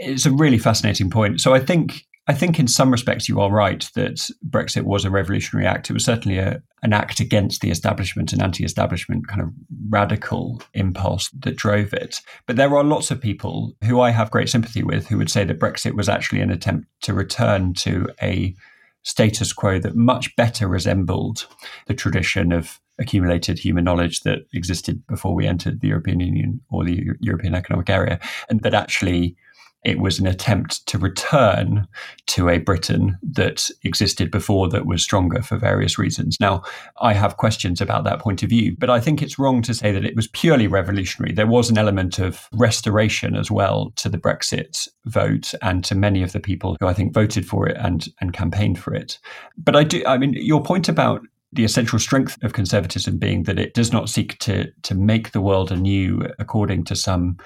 It's 0.00 0.26
a 0.26 0.32
really 0.32 0.58
fascinating 0.58 1.10
point. 1.10 1.40
So 1.40 1.54
I 1.54 1.60
think 1.60 2.04
I 2.28 2.34
think 2.34 2.60
in 2.60 2.68
some 2.68 2.92
respects 2.92 3.28
you 3.28 3.40
are 3.40 3.50
right 3.50 3.88
that 3.94 4.30
Brexit 4.48 4.84
was 4.84 5.04
a 5.04 5.10
revolutionary 5.10 5.66
act. 5.66 5.90
It 5.90 5.92
was 5.92 6.04
certainly 6.04 6.38
a, 6.38 6.62
an 6.82 6.92
act 6.92 7.18
against 7.18 7.60
the 7.60 7.70
establishment 7.70 8.32
and 8.32 8.40
anti-establishment 8.40 9.26
kind 9.26 9.40
of 9.40 9.48
radical 9.88 10.62
impulse 10.72 11.30
that 11.40 11.56
drove 11.56 11.92
it. 11.92 12.20
But 12.46 12.56
there 12.56 12.76
are 12.76 12.84
lots 12.84 13.10
of 13.10 13.20
people 13.20 13.74
who 13.84 14.00
I 14.00 14.10
have 14.10 14.30
great 14.30 14.48
sympathy 14.48 14.84
with 14.84 15.08
who 15.08 15.18
would 15.18 15.30
say 15.30 15.44
that 15.44 15.58
Brexit 15.58 15.96
was 15.96 16.08
actually 16.08 16.40
an 16.40 16.50
attempt 16.50 16.86
to 17.02 17.12
return 17.12 17.74
to 17.74 18.08
a 18.22 18.54
status 19.02 19.52
quo 19.52 19.78
that 19.78 19.96
much 19.96 20.34
better 20.36 20.68
resembled 20.68 21.46
the 21.86 21.94
tradition 21.94 22.52
of 22.52 22.80
accumulated 22.98 23.58
human 23.58 23.84
knowledge 23.84 24.20
that 24.20 24.46
existed 24.52 25.04
before 25.06 25.34
we 25.34 25.46
entered 25.46 25.80
the 25.80 25.88
European 25.88 26.20
Union 26.20 26.60
or 26.70 26.84
the 26.84 27.04
European 27.20 27.54
Economic 27.54 27.90
Area, 27.90 28.20
and 28.48 28.60
that 28.60 28.74
actually 28.74 29.36
it 29.84 29.98
was 29.98 30.18
an 30.18 30.26
attempt 30.26 30.86
to 30.86 30.98
return 30.98 31.86
to 32.28 32.48
a 32.48 32.58
Britain 32.58 33.18
that 33.22 33.68
existed 33.82 34.30
before 34.30 34.68
that 34.68 34.86
was 34.86 35.02
stronger 35.02 35.42
for 35.42 35.56
various 35.56 35.98
reasons. 35.98 36.38
Now, 36.40 36.62
I 37.00 37.14
have 37.14 37.36
questions 37.36 37.80
about 37.80 38.04
that 38.04 38.20
point 38.20 38.42
of 38.42 38.48
view, 38.48 38.76
but 38.78 38.90
I 38.90 39.00
think 39.00 39.20
it's 39.20 39.38
wrong 39.38 39.60
to 39.62 39.74
say 39.74 39.90
that 39.92 40.04
it 40.04 40.14
was 40.14 40.28
purely 40.28 40.68
revolutionary. 40.68 41.34
There 41.34 41.46
was 41.46 41.68
an 41.68 41.78
element 41.78 42.18
of 42.18 42.48
restoration 42.52 43.34
as 43.34 43.50
well 43.50 43.92
to 43.96 44.08
the 44.08 44.18
Brexit 44.18 44.88
vote 45.06 45.52
and 45.62 45.84
to 45.84 45.94
many 45.94 46.22
of 46.22 46.32
the 46.32 46.40
people 46.40 46.76
who 46.78 46.86
I 46.86 46.94
think 46.94 47.12
voted 47.12 47.46
for 47.46 47.68
it 47.68 47.76
and, 47.78 48.08
and 48.20 48.32
campaigned 48.32 48.78
for 48.78 48.94
it. 48.94 49.18
But 49.58 49.74
I 49.74 49.84
do, 49.84 50.02
I 50.06 50.16
mean, 50.16 50.34
your 50.34 50.62
point 50.62 50.88
about 50.88 51.22
the 51.52 51.64
essential 51.64 51.98
strength 51.98 52.42
of 52.42 52.54
conservatism 52.54 53.18
being 53.18 53.42
that 53.42 53.58
it 53.58 53.74
does 53.74 53.92
not 53.92 54.08
seek 54.08 54.38
to 54.38 54.72
to 54.82 54.94
make 54.94 55.32
the 55.32 55.40
world 55.40 55.70
anew 55.70 56.22
according 56.38 56.84
to 56.84 56.96
some 56.96 57.36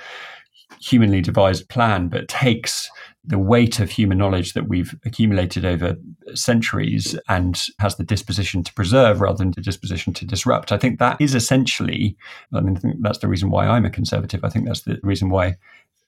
humanly 0.81 1.21
devised 1.21 1.69
plan, 1.69 2.09
but 2.09 2.29
takes 2.29 2.89
the 3.25 3.39
weight 3.39 3.81
of 3.81 3.91
human 3.91 4.19
knowledge 4.19 4.53
that 4.53 4.69
we've 4.69 4.95
accumulated 5.05 5.65
over 5.65 5.97
centuries 6.35 7.19
and 7.29 7.67
has 7.81 7.97
the 7.97 8.05
disposition 8.05 8.63
to 8.63 8.73
preserve 8.75 9.21
rather 9.21 9.39
than 9.39 9.51
the 9.51 9.61
disposition 9.61 10.13
to 10.13 10.25
disrupt. 10.25 10.71
I 10.71 10.79
think 10.79 10.99
that 10.99 11.21
is 11.21 11.35
essentially, 11.35 12.17
I 12.55 12.61
mean, 12.61 12.79
I 12.85 12.93
that's 13.01 13.19
the 13.19 13.29
reason 13.29 13.51
why 13.51 13.67
I'm 13.67 13.85
a 13.85 13.91
conservative. 13.91 14.45
I 14.45 14.49
think 14.49 14.67
that's 14.67 14.83
the 14.83 15.01
reason 15.03 15.31
why 15.31 15.57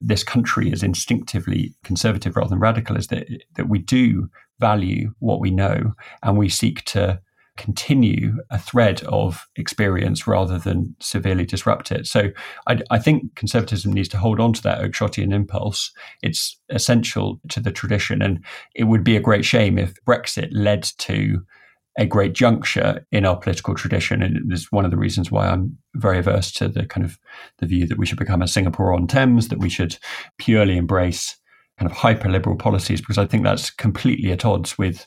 this 0.00 0.22
country 0.22 0.70
is 0.70 0.84
instinctively 0.84 1.74
conservative 1.82 2.36
rather 2.36 2.50
than 2.50 2.60
radical 2.60 2.96
is 2.96 3.08
that, 3.08 3.26
that 3.56 3.68
we 3.68 3.80
do 3.80 4.30
value 4.60 5.12
what 5.18 5.40
we 5.40 5.50
know 5.50 5.94
and 6.22 6.38
we 6.38 6.48
seek 6.48 6.84
to 6.84 7.20
continue 7.58 8.38
a 8.50 8.58
thread 8.58 9.02
of 9.04 9.46
experience 9.56 10.26
rather 10.26 10.58
than 10.58 10.96
severely 11.00 11.44
disrupt 11.44 11.92
it. 11.92 12.06
So 12.06 12.30
I, 12.66 12.80
I, 12.90 12.98
think 12.98 13.34
conservatism 13.34 13.92
needs 13.92 14.08
to 14.10 14.16
hold 14.16 14.40
on 14.40 14.54
to 14.54 14.62
that 14.62 14.80
Oakeshottian 14.80 15.34
impulse. 15.34 15.92
It's 16.22 16.58
essential 16.70 17.40
to 17.50 17.60
the 17.60 17.72
tradition. 17.72 18.22
And 18.22 18.42
it 18.74 18.84
would 18.84 19.04
be 19.04 19.16
a 19.16 19.20
great 19.20 19.44
shame 19.44 19.76
if 19.76 19.92
Brexit 20.06 20.48
led 20.52 20.84
to 20.98 21.40
a 21.98 22.06
great 22.06 22.32
juncture 22.32 23.04
in 23.10 23.26
our 23.26 23.36
political 23.36 23.74
tradition. 23.74 24.22
And 24.22 24.50
it's 24.52 24.70
one 24.70 24.84
of 24.84 24.92
the 24.92 24.96
reasons 24.96 25.30
why 25.30 25.48
I'm 25.48 25.76
very 25.96 26.18
averse 26.20 26.52
to 26.52 26.68
the 26.68 26.86
kind 26.86 27.04
of 27.04 27.18
the 27.58 27.66
view 27.66 27.86
that 27.88 27.98
we 27.98 28.06
should 28.06 28.18
become 28.18 28.40
a 28.40 28.48
Singapore 28.48 28.94
on 28.94 29.08
Thames, 29.08 29.48
that 29.48 29.58
we 29.58 29.68
should 29.68 29.98
purely 30.38 30.76
embrace 30.76 31.36
kind 31.76 31.90
of 31.90 31.96
hyper 31.96 32.28
liberal 32.28 32.56
policies, 32.56 33.00
because 33.00 33.18
I 33.18 33.26
think 33.26 33.42
that's 33.42 33.70
completely 33.70 34.30
at 34.32 34.44
odds 34.44 34.78
with 34.78 35.06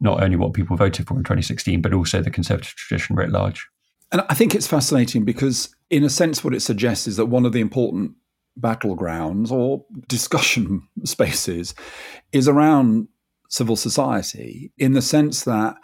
not 0.00 0.22
only 0.22 0.36
what 0.36 0.54
people 0.54 0.76
voted 0.76 1.06
for 1.06 1.14
in 1.14 1.24
2016, 1.24 1.82
but 1.82 1.92
also 1.92 2.22
the 2.22 2.30
Conservative 2.30 2.74
tradition 2.74 3.16
writ 3.16 3.30
large. 3.30 3.66
And 4.12 4.22
I 4.28 4.34
think 4.34 4.54
it's 4.54 4.66
fascinating 4.66 5.24
because, 5.24 5.74
in 5.88 6.04
a 6.04 6.10
sense, 6.10 6.42
what 6.42 6.54
it 6.54 6.60
suggests 6.60 7.06
is 7.06 7.16
that 7.16 7.26
one 7.26 7.46
of 7.46 7.52
the 7.52 7.60
important 7.60 8.12
battlegrounds 8.58 9.50
or 9.50 9.84
discussion 10.08 10.86
spaces 11.04 11.74
is 12.32 12.48
around 12.48 13.08
civil 13.48 13.76
society 13.76 14.72
in 14.78 14.92
the 14.92 15.02
sense 15.02 15.44
that, 15.44 15.76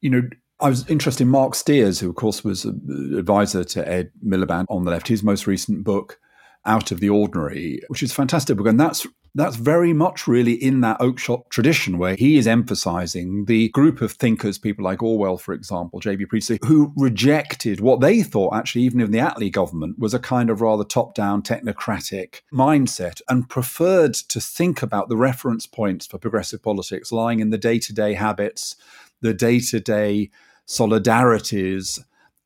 you 0.00 0.10
know, 0.10 0.22
I 0.60 0.68
was 0.68 0.88
interested 0.88 1.24
in 1.24 1.30
Mark 1.30 1.54
Stears, 1.54 1.98
who, 1.98 2.08
of 2.08 2.14
course, 2.14 2.44
was 2.44 2.64
an 2.64 3.12
uh, 3.14 3.18
advisor 3.18 3.64
to 3.64 3.88
Ed 3.88 4.12
Miliband 4.24 4.66
on 4.68 4.84
the 4.84 4.90
left. 4.90 5.08
His 5.08 5.22
most 5.22 5.46
recent 5.46 5.82
book, 5.82 6.18
Out 6.64 6.92
of 6.92 7.00
the 7.00 7.10
Ordinary, 7.10 7.80
which 7.88 8.02
is 8.02 8.12
fantastic 8.12 8.56
book. 8.56 8.68
And 8.68 8.78
that's 8.78 9.06
that's 9.34 9.56
very 9.56 9.92
much 9.92 10.28
really 10.28 10.52
in 10.52 10.80
that 10.82 11.00
Oakeshott 11.00 11.48
tradition 11.50 11.98
where 11.98 12.14
he 12.14 12.38
is 12.38 12.46
emphasizing 12.46 13.46
the 13.46 13.68
group 13.70 14.00
of 14.00 14.12
thinkers, 14.12 14.58
people 14.58 14.84
like 14.84 15.02
Orwell, 15.02 15.38
for 15.38 15.52
example, 15.52 15.98
J.B. 15.98 16.26
Priestley, 16.26 16.60
who 16.64 16.92
rejected 16.96 17.80
what 17.80 18.00
they 18.00 18.22
thought, 18.22 18.54
actually, 18.54 18.82
even 18.82 19.00
in 19.00 19.10
the 19.10 19.18
Attlee 19.18 19.50
government, 19.50 19.98
was 19.98 20.14
a 20.14 20.20
kind 20.20 20.50
of 20.50 20.60
rather 20.60 20.84
top 20.84 21.14
down 21.14 21.42
technocratic 21.42 22.42
mindset 22.52 23.20
and 23.28 23.48
preferred 23.48 24.14
to 24.14 24.40
think 24.40 24.82
about 24.82 25.08
the 25.08 25.16
reference 25.16 25.66
points 25.66 26.06
for 26.06 26.18
progressive 26.18 26.62
politics 26.62 27.10
lying 27.10 27.40
in 27.40 27.50
the 27.50 27.58
day 27.58 27.80
to 27.80 27.92
day 27.92 28.14
habits, 28.14 28.76
the 29.20 29.34
day 29.34 29.58
to 29.58 29.80
day 29.80 30.30
solidarities 30.68 31.98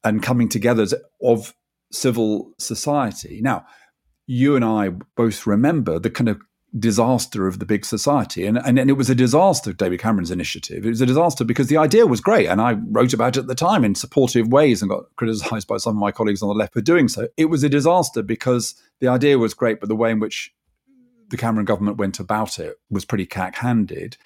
and 0.04 0.22
coming 0.22 0.48
together 0.48 0.86
of 1.22 1.54
civil 1.92 2.52
society. 2.58 3.40
Now, 3.42 3.66
you 4.26 4.56
and 4.56 4.64
I 4.64 4.90
both 5.16 5.46
remember 5.46 5.98
the 5.98 6.10
kind 6.10 6.28
of 6.28 6.40
disaster 6.76 7.46
of 7.46 7.58
the 7.58 7.64
big 7.64 7.84
society. 7.84 8.44
And, 8.44 8.58
and, 8.58 8.78
and, 8.78 8.90
it 8.90 8.94
was 8.94 9.08
a 9.08 9.14
disaster, 9.14 9.72
David 9.72 10.00
Cameron's 10.00 10.30
initiative. 10.30 10.84
It 10.84 10.90
was 10.90 11.00
a 11.00 11.06
disaster 11.06 11.44
because 11.44 11.68
the 11.68 11.78
idea 11.78 12.06
was 12.06 12.20
great. 12.20 12.46
And 12.46 12.60
I 12.60 12.72
wrote 12.72 13.14
about 13.14 13.36
it 13.36 13.40
at 13.40 13.46
the 13.46 13.54
time 13.54 13.84
in 13.84 13.94
supportive 13.94 14.48
ways 14.48 14.82
and 14.82 14.90
got 14.90 15.04
criticized 15.16 15.66
by 15.66 15.78
some 15.78 15.96
of 15.96 16.00
my 16.00 16.12
colleagues 16.12 16.42
on 16.42 16.48
the 16.48 16.54
left 16.54 16.74
for 16.74 16.82
doing 16.82 17.08
so. 17.08 17.28
It 17.36 17.46
was 17.46 17.64
a 17.64 17.68
disaster 17.68 18.22
because 18.22 18.74
the 19.00 19.08
idea 19.08 19.38
was 19.38 19.54
great, 19.54 19.80
but 19.80 19.88
the 19.88 19.96
way 19.96 20.10
in 20.10 20.20
which 20.20 20.52
the 21.30 21.38
Cameron 21.38 21.64
government 21.64 21.96
went 21.96 22.20
about 22.20 22.58
it 22.58 22.76
was 22.90 23.04
pretty 23.04 23.26
cack 23.26 23.56
handed. 23.56 24.16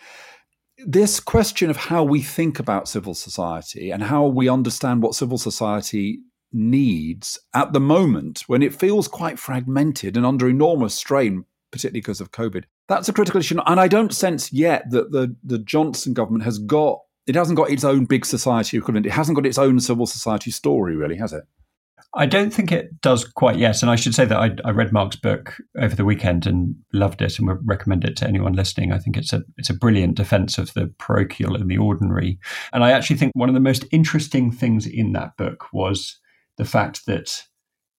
This 0.84 1.20
question 1.20 1.70
of 1.70 1.76
how 1.76 2.02
we 2.02 2.22
think 2.22 2.58
about 2.58 2.88
civil 2.88 3.14
society 3.14 3.90
and 3.90 4.02
how 4.02 4.26
we 4.26 4.48
understand 4.48 5.02
what 5.02 5.14
civil 5.14 5.38
society 5.38 6.20
needs 6.52 7.38
at 7.54 7.72
the 7.72 7.80
moment 7.80 8.42
when 8.46 8.62
it 8.62 8.74
feels 8.74 9.08
quite 9.08 9.38
fragmented 9.38 10.16
and 10.16 10.26
under 10.26 10.48
enormous 10.48 10.94
strain 10.94 11.44
particularly 11.72 12.00
because 12.00 12.20
of 12.20 12.30
COVID. 12.30 12.64
That's 12.88 13.08
a 13.08 13.12
critical 13.12 13.40
issue. 13.40 13.58
And 13.66 13.80
I 13.80 13.88
don't 13.88 14.14
sense 14.14 14.52
yet 14.52 14.90
that 14.90 15.10
the, 15.10 15.34
the 15.42 15.58
Johnson 15.58 16.14
government 16.14 16.44
has 16.44 16.58
got, 16.58 17.00
it 17.26 17.34
hasn't 17.34 17.56
got 17.56 17.70
its 17.70 17.82
own 17.82 18.04
big 18.04 18.24
society 18.24 18.76
equivalent. 18.76 19.06
It 19.06 19.12
hasn't 19.12 19.36
got 19.36 19.46
its 19.46 19.58
own 19.58 19.80
civil 19.80 20.06
society 20.06 20.50
story, 20.50 20.94
really, 20.94 21.16
has 21.16 21.32
it? 21.32 21.44
I 22.14 22.26
don't 22.26 22.52
think 22.52 22.70
it 22.70 23.00
does 23.00 23.24
quite 23.24 23.56
yet. 23.56 23.80
And 23.80 23.90
I 23.90 23.96
should 23.96 24.14
say 24.14 24.26
that 24.26 24.36
I, 24.36 24.50
I, 24.66 24.70
read 24.70 24.92
Mark's 24.92 25.16
book 25.16 25.56
over 25.78 25.96
the 25.96 26.04
weekend 26.04 26.46
and 26.46 26.74
loved 26.92 27.22
it 27.22 27.38
and 27.38 27.48
would 27.48 27.66
recommend 27.66 28.04
it 28.04 28.16
to 28.18 28.28
anyone 28.28 28.52
listening. 28.52 28.92
I 28.92 28.98
think 28.98 29.16
it's 29.16 29.32
a 29.32 29.42
it's 29.56 29.70
a 29.70 29.74
brilliant 29.74 30.16
defense 30.16 30.58
of 30.58 30.74
the 30.74 30.92
parochial 30.98 31.56
and 31.56 31.70
the 31.70 31.78
ordinary. 31.78 32.38
And 32.74 32.84
I 32.84 32.90
actually 32.90 33.16
think 33.16 33.32
one 33.34 33.48
of 33.48 33.54
the 33.54 33.60
most 33.60 33.86
interesting 33.92 34.52
things 34.52 34.86
in 34.86 35.12
that 35.12 35.38
book 35.38 35.72
was 35.72 36.18
the 36.58 36.66
fact 36.66 37.06
that 37.06 37.44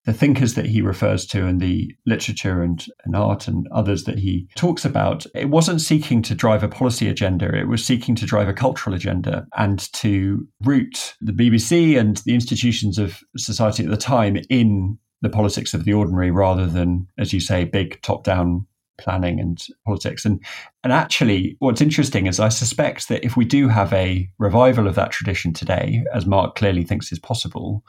the 0.06 0.14
thinkers 0.14 0.56
that 0.56 0.66
he 0.66 0.82
refers 0.82 1.26
to 1.28 1.46
and 1.46 1.62
the 1.62 1.96
literature 2.06 2.62
and, 2.62 2.86
and 3.06 3.16
art 3.16 3.48
and 3.48 3.68
others 3.72 4.04
that 4.04 4.20
he 4.20 4.48
talks 4.56 4.84
about, 4.84 5.26
it 5.34 5.50
wasn't 5.50 5.80
seeking 5.80 6.22
to 6.22 6.36
drive 6.36 6.62
a 6.62 6.68
policy 6.68 7.08
agenda. 7.08 7.56
It 7.58 7.70
was 7.70 7.86
seeking 7.86 8.14
to 8.16 8.26
drive 8.26 8.50
a 8.50 8.54
cultural 8.54 8.96
agenda 8.96 9.48
and 9.58 9.92
to 9.94 10.46
root 10.62 11.16
the 11.22 11.32
BBC 11.32 11.98
and 11.98 12.18
the 12.26 12.34
institutions 12.34 12.98
of 12.98 13.22
society 13.38 13.84
at 13.84 13.90
the 13.90 13.98
time 13.98 14.38
in 14.50 14.98
the 15.22 15.30
politics 15.30 15.74
of 15.74 15.86
the 15.86 15.94
ordinary 15.94 16.32
rather 16.32 16.68
than, 16.68 17.08
as 17.18 17.32
you 17.32 17.40
say, 17.40 17.64
big 17.64 18.02
top 18.02 18.26
down 18.26 18.68
planning 18.98 19.40
and 19.40 19.66
politics. 19.86 20.26
And 20.26 20.44
and 20.84 20.94
actually 20.94 21.56
what's 21.60 21.82
interesting 21.82 22.28
is 22.28 22.40
I 22.40 22.50
suspect 22.50 23.08
that 23.08 23.24
if 23.24 23.36
we 23.36 23.46
do 23.46 23.68
have 23.68 23.92
a 23.94 24.30
revival 24.38 24.88
of 24.88 24.96
that 24.96 25.12
tradition 25.12 25.54
today, 25.54 26.04
as 26.14 26.26
Mark 26.26 26.56
clearly 26.56 26.84
thinks 26.84 27.12
is 27.12 27.20
possible, 27.20 27.84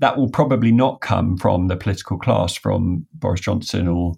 that 0.00 0.16
will 0.16 0.28
probably 0.28 0.72
not 0.72 1.00
come 1.00 1.36
from 1.36 1.68
the 1.68 1.76
political 1.76 2.18
class, 2.18 2.54
from 2.54 3.06
Boris 3.14 3.40
Johnson 3.40 3.88
or 3.88 4.14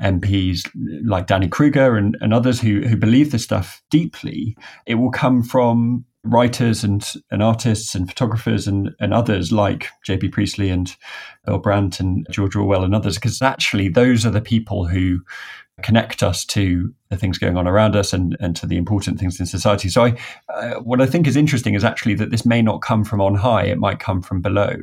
MPs 0.00 0.68
like 1.04 1.26
Danny 1.26 1.48
Kruger 1.48 1.96
and, 1.96 2.16
and 2.20 2.32
others 2.32 2.60
who, 2.60 2.82
who 2.82 2.96
believe 2.96 3.32
this 3.32 3.44
stuff 3.44 3.82
deeply. 3.90 4.56
It 4.86 4.94
will 4.94 5.10
come 5.10 5.42
from 5.42 6.04
writers 6.24 6.84
and, 6.84 7.12
and 7.30 7.42
artists 7.42 7.94
and 7.94 8.08
photographers 8.08 8.68
and, 8.68 8.90
and 9.00 9.12
others 9.12 9.50
like 9.50 9.88
J.B. 10.04 10.28
Priestley 10.28 10.70
and 10.70 10.94
Bill 11.44 11.58
Brandt 11.58 12.00
and 12.00 12.26
George 12.30 12.54
Orwell 12.54 12.84
and 12.84 12.94
others, 12.94 13.16
because 13.16 13.42
actually 13.42 13.88
those 13.88 14.24
are 14.24 14.30
the 14.30 14.40
people 14.40 14.86
who 14.86 15.20
connect 15.82 16.22
us 16.22 16.44
to 16.44 16.92
the 17.08 17.16
things 17.16 17.38
going 17.38 17.56
on 17.56 17.66
around 17.66 17.96
us 17.96 18.12
and, 18.12 18.36
and 18.40 18.54
to 18.56 18.66
the 18.66 18.76
important 18.76 19.18
things 19.18 19.38
in 19.40 19.46
society. 19.46 19.88
So, 19.88 20.04
I, 20.04 20.18
uh, 20.52 20.80
what 20.80 21.00
I 21.00 21.06
think 21.06 21.26
is 21.26 21.36
interesting 21.36 21.74
is 21.74 21.84
actually 21.84 22.14
that 22.14 22.30
this 22.30 22.44
may 22.44 22.62
not 22.62 22.82
come 22.82 23.04
from 23.04 23.20
on 23.20 23.36
high, 23.36 23.64
it 23.64 23.78
might 23.78 24.00
come 24.00 24.20
from 24.20 24.40
below. 24.40 24.74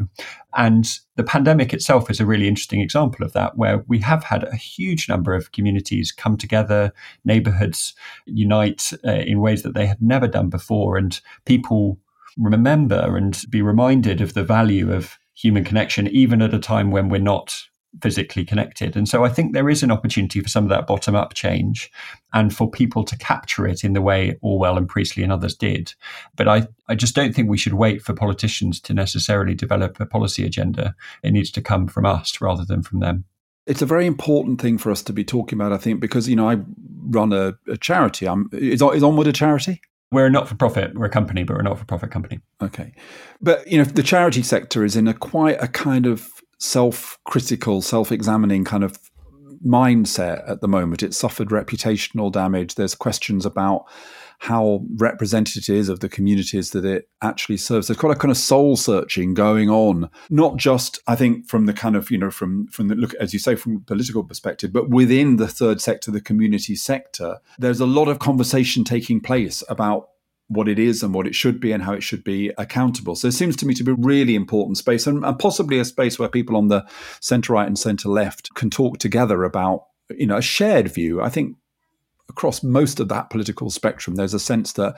And 0.56 0.88
the 1.16 1.24
pandemic 1.24 1.74
itself 1.74 2.10
is 2.10 2.20
a 2.20 2.26
really 2.26 2.48
interesting 2.48 2.82
example 2.82 3.26
of 3.26 3.34
that, 3.34 3.58
where 3.58 3.84
we 3.88 4.00
have 4.00 4.24
had 4.24 4.44
a 4.46 4.56
huge 4.56 5.10
number 5.10 5.34
of 5.34 5.52
communities 5.52 6.12
come 6.12 6.38
together, 6.38 6.94
neighborhoods 7.26 7.94
unite 8.26 8.94
uh, 9.06 9.12
in 9.12 9.42
ways 9.42 9.64
that 9.64 9.74
they 9.74 9.86
had 9.86 10.02
never 10.02 10.28
done 10.28 10.50
before, 10.50 10.98
and 10.98 11.20
people 11.46 12.00
remember 12.38 13.16
and 13.16 13.44
be 13.50 13.62
reminded 13.62 14.22
of 14.22 14.34
the 14.34 14.44
value 14.44 14.92
of 14.92 15.18
human 15.34 15.64
connection, 15.64 16.08
even 16.08 16.42
at 16.42 16.54
a 16.54 16.60
time 16.60 16.92
when 16.92 17.10
we're 17.10 17.20
not 17.20 17.68
physically 18.02 18.46
connected. 18.46 18.96
And 18.96 19.08
so 19.08 19.24
I 19.24 19.30
think 19.30 19.54
there 19.54 19.70
is 19.70 19.84
an 19.84 19.92
opportunity 19.92 20.42
for 20.42 20.50
some 20.50 20.64
of 20.64 20.70
that 20.70 20.88
bottom 20.88 21.16
up 21.16 21.34
change 21.34 21.92
and 22.34 22.56
for 22.56 22.70
people 22.70 23.04
to 23.06 23.18
capture 23.18 23.68
it 23.68 23.84
in 23.84 23.94
the 23.94 24.02
way 24.02 24.38
Orwell 24.42 24.78
and 24.78 24.88
Priestley 24.88 25.24
and 25.24 25.32
others 25.32 25.56
did. 25.56 25.94
But 26.36 26.48
I, 26.48 26.68
I 26.88 26.96
just 26.96 27.16
don't 27.16 27.34
think 27.34 27.50
we 27.50 27.58
should 27.58 27.76
wait 27.76 28.02
for 28.02 28.14
politicians 28.14 28.80
to 28.82 28.94
necessarily 28.94 29.56
develop 29.56 30.00
a 30.00 30.06
policy 30.06 30.46
agenda. 30.46 30.96
It 31.24 31.32
needs 31.32 31.52
to 31.52 31.62
come 31.62 31.88
from 31.88 32.06
us 32.06 32.42
rather 32.42 32.66
than 32.66 32.84
from 32.84 33.00
them. 33.00 33.26
It's 33.66 33.82
a 33.82 33.88
very 33.88 34.06
important 34.06 34.62
thing 34.62 34.78
for 34.78 34.92
us 34.92 35.02
to 35.04 35.14
be 35.14 35.24
talking 35.24 35.60
about, 35.60 35.74
I 35.74 35.78
think, 35.78 36.00
because, 36.00 36.30
you 36.30 36.36
know, 36.36 36.50
I 36.50 36.58
run 37.08 37.34
a, 37.34 37.56
a 37.68 37.78
charity. 37.78 38.28
I'm, 38.28 38.50
is, 38.52 38.82
is 38.82 39.04
Onward 39.04 39.28
a 39.28 39.34
charity? 39.34 39.82
We're 40.12 40.28
a 40.28 40.30
not 40.30 40.48
for 40.48 40.56
profit. 40.56 40.94
We're 40.94 41.08
a 41.08 41.10
company, 41.10 41.44
but 41.44 41.56
we're 41.56 41.62
a 41.62 41.64
not 41.64 41.80
for 41.80 41.86
profit 41.86 42.12
company. 42.12 42.42
Okay. 42.62 42.94
But, 43.42 43.68
you 43.68 43.80
know, 43.80 43.84
the 43.84 44.04
charity 44.04 44.44
sector 44.44 44.86
is 44.86 44.96
in 44.96 45.08
a 45.08 45.14
quite 45.16 45.62
a 45.62 45.68
kind 45.68 46.06
of 46.06 46.30
self 46.66 47.18
critical, 47.26 47.82
self 47.82 48.12
examining 48.12 48.64
kind 48.64 48.84
of 48.84 49.00
mindset 49.66 50.50
at 50.50 50.62
the 50.62 50.68
moment. 50.68 51.04
It's 51.04 51.18
suffered 51.18 51.50
reputational 51.50 52.32
damage. 52.32 52.76
There's 52.76 52.96
questions 52.96 53.46
about 53.46 53.86
how 54.40 54.82
representative 54.98 55.64
it 55.70 55.78
is 55.78 55.88
of 55.88 56.02
the 56.02 56.10
communities 56.10 56.72
that 56.72 56.84
it 56.84 57.08
actually 57.22 57.58
serves. 57.58 57.88
There's 57.88 57.98
quite 57.98 58.16
a 58.16 58.20
kind 58.20 58.32
of 58.32 58.38
soul 58.38 58.76
searching 58.76 59.34
going 59.34 59.70
on, 59.70 60.10
not 60.30 60.58
just 60.58 61.00
I 61.08 61.16
think 61.16 61.48
from 61.48 61.68
the 61.68 61.74
kind 61.74 61.96
of 61.96 62.12
you 62.12 62.18
know 62.18 62.32
from 62.32 62.68
from 62.68 62.90
the 62.90 62.96
look 62.96 63.14
as 63.16 63.34
you 63.34 63.40
say 63.40 63.56
from 63.56 63.82
political 63.82 64.24
perspective, 64.24 64.74
but 64.74 64.90
within 64.90 65.38
the 65.38 65.48
third 65.48 65.82
sector, 65.82 66.12
the 66.12 66.22
community 66.22 66.76
sector. 66.76 67.38
There's 67.58 67.80
a 67.80 67.86
lot 67.86 68.08
of 68.08 68.20
conversation 68.20 68.84
taking 68.84 69.22
place 69.22 69.64
about 69.70 70.10
what 70.48 70.68
it 70.68 70.78
is 70.78 71.02
and 71.02 71.14
what 71.14 71.26
it 71.26 71.36
should 71.36 71.60
be 71.60 71.72
and 71.72 71.84
how 71.84 71.94
it 71.94 72.04
should 72.04 72.24
be 72.24 72.52
accountable. 72.58 73.16
So 73.16 73.28
it 73.28 73.34
seems 73.34 73.56
to 73.58 73.66
me 73.66 73.74
to 73.76 73.84
be 73.84 73.92
a 73.92 73.96
really 73.96 74.36
important 74.36 74.78
space 74.78 75.08
and, 75.08 75.24
possibly 75.40 75.80
a 75.80 75.86
space 75.86 76.20
where 76.20 76.30
people 76.30 76.56
on 76.56 76.68
the 76.68 76.86
centre 77.20 77.54
right 77.54 77.68
and 77.68 77.78
centre 77.78 78.10
left 78.10 78.54
can 78.54 78.70
talk 78.70 79.00
together 79.00 79.44
about 79.44 79.88
you 80.10 80.28
know 80.28 80.38
a 80.38 80.42
shared 80.42 80.94
view. 80.94 81.22
I 81.22 81.30
think 81.30 81.58
across 82.30 82.64
most 82.64 83.00
of 83.00 83.10
that 83.10 83.30
political 83.30 83.70
spectrum, 83.70 84.16
there's 84.16 84.34
a 84.34 84.40
sense 84.40 84.74
that 84.74 84.98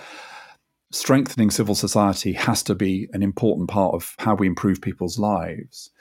strengthening 0.92 1.52
civil 1.52 1.76
society 1.76 2.34
has 2.34 2.64
to 2.64 2.76
be 2.76 3.10
an 3.14 3.22
important 3.22 3.70
part 3.70 3.94
of 3.94 4.16
how 4.20 4.36
we 4.36 4.48
improve 4.48 4.82
people's 4.82 5.20
lives. 5.20 5.92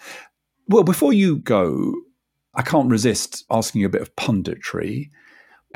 Well, 0.69 0.85
before 0.85 1.13
you 1.13 1.39
go, 1.39 1.95
I 2.55 2.63
can't 2.63 2.91
resist 2.91 3.45
asking 3.51 3.83
you 3.83 3.87
a 3.87 3.91
bit 3.91 4.03
of 4.03 4.15
punditry. 4.17 5.11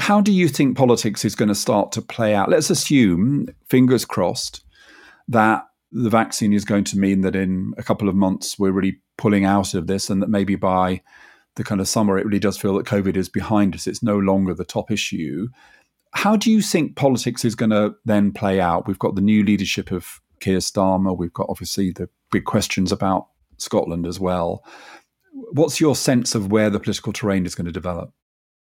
How 0.01 0.23
do 0.23 0.33
you 0.33 0.49
think 0.49 0.79
politics 0.79 1.27
is 1.27 1.35
going 1.35 1.51
to 1.51 1.55
start 1.55 1.93
to 1.93 2.01
play 2.01 2.35
out? 2.35 2.49
Let's 2.49 2.71
assume, 2.71 3.49
fingers 3.69 4.07
crossed, 4.07 4.65
that 5.29 5.67
the 5.93 6.09
vaccine 6.09 6.55
is 6.55 6.65
going 6.65 6.85
to 6.85 6.99
mean 6.99 7.21
that 7.21 7.37
in 7.37 7.75
a 7.77 7.83
couple 7.83 8.09
of 8.09 8.15
months 8.15 8.59
we're 8.59 8.73
really 8.73 8.99
pulling 9.19 9.45
out 9.45 9.75
of 9.75 9.89
this 9.89 10.09
and 10.09 10.23
that 10.23 10.31
maybe 10.31 10.57
by 10.57 11.03
the 11.57 11.65
kind 11.65 11.83
of 11.83 11.87
summer 11.87 12.17
it 12.17 12.25
really 12.25 12.39
does 12.39 12.57
feel 12.57 12.75
that 12.75 12.87
COVID 12.87 13.15
is 13.15 13.29
behind 13.29 13.75
us. 13.75 13.87
It's 13.87 14.03
no 14.03 14.19
longer 14.19 14.55
the 14.55 14.65
top 14.65 14.91
issue. 14.91 15.49
How 16.13 16.35
do 16.35 16.51
you 16.51 16.63
think 16.63 16.97
politics 16.97 17.45
is 17.45 17.55
going 17.55 17.71
to 17.71 17.95
then 18.07 18.33
play 18.33 18.59
out? 18.59 18.89
We've 18.89 18.99
got 18.99 19.17
the 19.17 19.21
new 19.21 19.45
leadership 19.45 19.91
of 19.91 20.23
Keir 20.41 20.59
Starmer. 20.59 21.17
We've 21.17 21.35
got 21.35 21.51
obviously 21.51 21.91
the 21.91 22.09
big 22.33 22.47
questions 22.47 22.91
about 22.91 23.29
Scotland 23.59 24.07
as 24.07 24.19
well. 24.19 24.65
What's 25.53 25.79
your 25.79 25.95
sense 25.95 26.35
of 26.35 26.51
where 26.51 26.71
the 26.71 26.81
political 26.81 27.13
terrain 27.13 27.45
is 27.45 27.55
going 27.55 27.67
to 27.67 27.73
develop? 27.73 28.15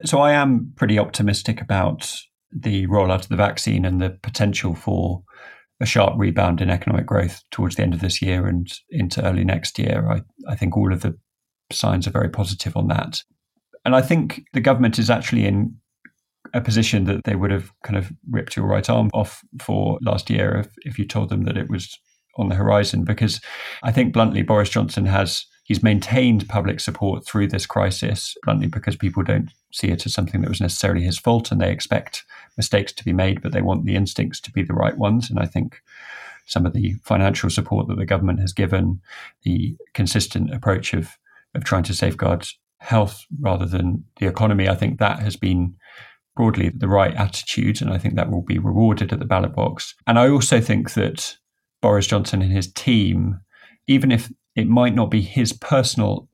So 0.05 0.19
I 0.19 0.33
am 0.33 0.73
pretty 0.75 0.99
optimistic 0.99 1.61
about 1.61 2.11
the 2.51 2.87
rollout 2.87 3.21
of 3.21 3.29
the 3.29 3.35
vaccine 3.35 3.85
and 3.85 3.99
the 3.99 4.11
potential 4.21 4.75
for 4.75 5.23
a 5.79 5.85
sharp 5.85 6.13
rebound 6.17 6.61
in 6.61 6.69
economic 6.69 7.05
growth 7.05 7.43
towards 7.51 7.75
the 7.75 7.83
end 7.83 7.93
of 7.93 8.01
this 8.01 8.21
year 8.21 8.47
and 8.47 8.71
into 8.89 9.23
early 9.23 9.43
next 9.43 9.77
year. 9.77 10.09
I, 10.09 10.21
I 10.51 10.55
think 10.55 10.75
all 10.75 10.91
of 10.91 11.01
the 11.01 11.17
signs 11.71 12.07
are 12.07 12.11
very 12.11 12.29
positive 12.29 12.75
on 12.75 12.87
that. 12.87 13.23
And 13.85 13.95
I 13.95 14.01
think 14.01 14.43
the 14.53 14.61
government 14.61 14.99
is 14.99 15.09
actually 15.09 15.45
in 15.45 15.75
a 16.53 16.61
position 16.61 17.05
that 17.05 17.23
they 17.25 17.35
would 17.35 17.51
have 17.51 17.71
kind 17.83 17.97
of 17.97 18.11
ripped 18.29 18.55
your 18.55 18.65
right 18.65 18.89
arm 18.89 19.09
off 19.13 19.41
for 19.61 19.99
last 20.01 20.29
year 20.29 20.57
if, 20.57 20.73
if 20.81 20.99
you 20.99 21.05
told 21.05 21.29
them 21.29 21.43
that 21.43 21.57
it 21.57 21.69
was 21.69 21.97
on 22.37 22.49
the 22.49 22.55
horizon. 22.55 23.03
Because 23.03 23.41
I 23.83 23.91
think 23.91 24.13
bluntly, 24.13 24.41
Boris 24.43 24.69
Johnson 24.69 25.05
has 25.05 25.45
he's 25.63 25.83
maintained 25.83 26.47
public 26.47 26.79
support 26.79 27.25
through 27.25 27.47
this 27.47 27.65
crisis, 27.65 28.35
bluntly 28.43 28.67
because 28.67 28.95
people 28.95 29.23
don't 29.23 29.49
see 29.71 29.87
it 29.87 30.05
as 30.05 30.13
something 30.13 30.41
that 30.41 30.49
was 30.49 30.61
necessarily 30.61 31.03
his 31.03 31.19
fault 31.19 31.51
and 31.51 31.59
they 31.59 31.71
expect 31.71 32.25
mistakes 32.55 32.91
to 32.93 33.03
be 33.03 33.13
made, 33.13 33.41
but 33.41 33.51
they 33.51 33.61
want 33.61 33.85
the 33.85 33.95
instincts 33.95 34.39
to 34.41 34.51
be 34.51 34.63
the 34.63 34.73
right 34.73 34.97
ones. 34.97 35.29
And 35.29 35.39
I 35.39 35.45
think 35.45 35.81
some 36.45 36.65
of 36.65 36.73
the 36.73 36.93
financial 37.03 37.49
support 37.49 37.87
that 37.87 37.97
the 37.97 38.05
government 38.05 38.39
has 38.39 38.53
given, 38.53 39.01
the 39.43 39.75
consistent 39.93 40.53
approach 40.53 40.93
of 40.93 41.17
of 41.55 41.63
trying 41.63 41.83
to 41.83 41.93
safeguard 41.93 42.47
health 42.79 43.25
rather 43.39 43.65
than 43.65 44.03
the 44.19 44.27
economy, 44.27 44.69
I 44.69 44.75
think 44.75 44.99
that 44.99 45.19
has 45.19 45.35
been 45.35 45.75
broadly 46.35 46.69
the 46.69 46.87
right 46.87 47.15
attitude, 47.15 47.81
and 47.81 47.91
I 47.91 47.97
think 47.97 48.15
that 48.15 48.29
will 48.29 48.43
be 48.43 48.59
rewarded 48.59 49.11
at 49.11 49.19
the 49.19 49.25
ballot 49.25 49.55
box. 49.55 49.95
And 50.05 50.19
I 50.19 50.29
also 50.29 50.61
think 50.61 50.93
that 50.93 51.35
Boris 51.81 52.07
Johnson 52.07 52.41
and 52.41 52.51
his 52.51 52.71
team, 52.71 53.39
even 53.87 54.11
if 54.11 54.31
it 54.55 54.67
might 54.67 54.95
not 54.95 55.09
be 55.09 55.21
his 55.21 55.51
personal 55.51 56.29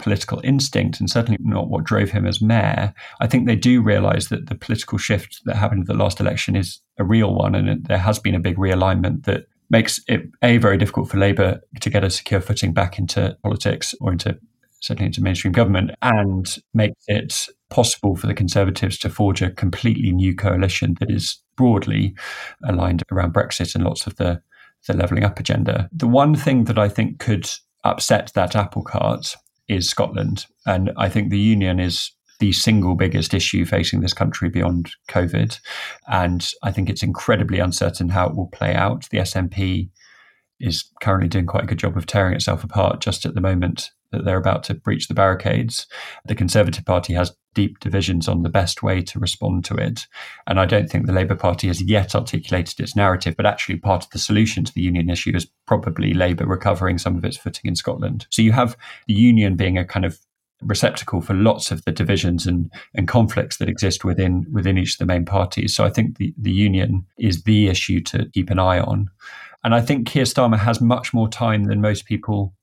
political 0.00 0.40
instinct 0.42 1.00
and 1.00 1.08
certainly 1.08 1.38
not 1.40 1.68
what 1.68 1.84
drove 1.84 2.10
him 2.10 2.26
as 2.26 2.40
mayor, 2.40 2.94
I 3.20 3.26
think 3.26 3.46
they 3.46 3.56
do 3.56 3.82
realise 3.82 4.28
that 4.28 4.46
the 4.48 4.54
political 4.54 4.98
shift 4.98 5.40
that 5.44 5.56
happened 5.56 5.82
at 5.82 5.86
the 5.86 5.94
last 5.94 6.20
election 6.20 6.56
is 6.56 6.80
a 6.98 7.04
real 7.04 7.34
one, 7.34 7.54
and 7.54 7.84
there 7.84 7.98
has 7.98 8.18
been 8.18 8.34
a 8.34 8.40
big 8.40 8.56
realignment 8.56 9.24
that 9.24 9.46
makes 9.68 10.00
it 10.08 10.22
a 10.42 10.58
very 10.58 10.76
difficult 10.76 11.08
for 11.08 11.18
Labour 11.18 11.60
to 11.80 11.90
get 11.90 12.02
a 12.02 12.10
secure 12.10 12.40
footing 12.40 12.72
back 12.72 12.98
into 12.98 13.36
politics 13.42 13.94
or 14.00 14.10
into 14.12 14.38
certainly 14.80 15.06
into 15.06 15.22
mainstream 15.22 15.52
government, 15.52 15.90
and 16.02 16.56
makes 16.72 17.04
it 17.06 17.48
possible 17.68 18.16
for 18.16 18.26
the 18.26 18.34
Conservatives 18.34 18.98
to 18.98 19.10
forge 19.10 19.42
a 19.42 19.50
completely 19.50 20.10
new 20.10 20.34
coalition 20.34 20.96
that 21.00 21.10
is 21.10 21.38
broadly 21.56 22.14
aligned 22.64 23.02
around 23.12 23.34
Brexit 23.34 23.74
and 23.74 23.84
lots 23.84 24.06
of 24.06 24.16
the, 24.16 24.42
the 24.86 24.96
levelling 24.96 25.24
up 25.24 25.38
agenda. 25.38 25.88
The 25.92 26.08
one 26.08 26.34
thing 26.34 26.64
that 26.64 26.78
I 26.78 26.88
think 26.88 27.18
could 27.18 27.48
upset 27.84 28.32
that 28.34 28.56
apple 28.56 28.82
cart 28.82 29.36
is 29.70 29.88
Scotland. 29.88 30.46
And 30.66 30.90
I 30.96 31.08
think 31.08 31.30
the 31.30 31.38
union 31.38 31.78
is 31.78 32.10
the 32.40 32.52
single 32.52 32.94
biggest 32.94 33.34
issue 33.34 33.64
facing 33.64 34.00
this 34.00 34.14
country 34.14 34.48
beyond 34.48 34.90
COVID. 35.08 35.58
And 36.08 36.46
I 36.62 36.72
think 36.72 36.88
it's 36.90 37.02
incredibly 37.02 37.58
uncertain 37.58 38.08
how 38.08 38.28
it 38.28 38.36
will 38.36 38.48
play 38.48 38.74
out. 38.74 39.08
The 39.10 39.18
SNP 39.18 39.90
is 40.58 40.84
currently 41.02 41.28
doing 41.28 41.46
quite 41.46 41.64
a 41.64 41.66
good 41.66 41.78
job 41.78 41.96
of 41.96 42.06
tearing 42.06 42.34
itself 42.34 42.64
apart 42.64 43.00
just 43.00 43.24
at 43.24 43.34
the 43.34 43.40
moment 43.40 43.90
that 44.12 44.24
they're 44.24 44.36
about 44.36 44.64
to 44.64 44.74
breach 44.74 45.08
the 45.08 45.14
barricades. 45.14 45.86
The 46.26 46.34
Conservative 46.34 46.84
Party 46.84 47.14
has 47.14 47.34
deep 47.54 47.80
divisions 47.80 48.28
on 48.28 48.42
the 48.42 48.48
best 48.48 48.82
way 48.82 49.02
to 49.02 49.18
respond 49.18 49.64
to 49.64 49.74
it. 49.74 50.06
And 50.46 50.60
I 50.60 50.66
don't 50.66 50.88
think 50.88 51.06
the 51.06 51.12
Labour 51.12 51.34
Party 51.34 51.66
has 51.66 51.82
yet 51.82 52.14
articulated 52.14 52.80
its 52.80 52.96
narrative, 52.96 53.34
but 53.36 53.46
actually 53.46 53.78
part 53.78 54.04
of 54.04 54.10
the 54.10 54.18
solution 54.18 54.64
to 54.64 54.72
the 54.72 54.80
union 54.80 55.10
issue 55.10 55.32
is 55.34 55.48
probably 55.66 56.14
Labour 56.14 56.46
recovering 56.46 56.98
some 56.98 57.16
of 57.16 57.24
its 57.24 57.36
footing 57.36 57.68
in 57.68 57.76
Scotland. 57.76 58.26
So 58.30 58.42
you 58.42 58.52
have 58.52 58.76
the 59.06 59.14
union 59.14 59.56
being 59.56 59.78
a 59.78 59.84
kind 59.84 60.04
of 60.04 60.18
receptacle 60.62 61.22
for 61.22 61.34
lots 61.34 61.70
of 61.70 61.84
the 61.84 61.92
divisions 61.92 62.46
and, 62.46 62.70
and 62.94 63.08
conflicts 63.08 63.56
that 63.56 63.68
exist 63.68 64.04
within 64.04 64.44
within 64.52 64.76
each 64.76 64.94
of 64.94 64.98
the 64.98 65.06
main 65.06 65.24
parties. 65.24 65.74
So 65.74 65.84
I 65.84 65.90
think 65.90 66.18
the, 66.18 66.34
the 66.36 66.50
union 66.50 67.06
is 67.18 67.44
the 67.44 67.68
issue 67.68 68.02
to 68.02 68.26
keep 68.34 68.50
an 68.50 68.58
eye 68.58 68.80
on. 68.80 69.08
And 69.64 69.74
I 69.74 69.80
think 69.80 70.06
Keir 70.06 70.24
Starmer 70.24 70.58
has 70.58 70.80
much 70.80 71.12
more 71.12 71.28
time 71.28 71.64
than 71.64 71.80
most 71.80 72.06
people 72.06 72.54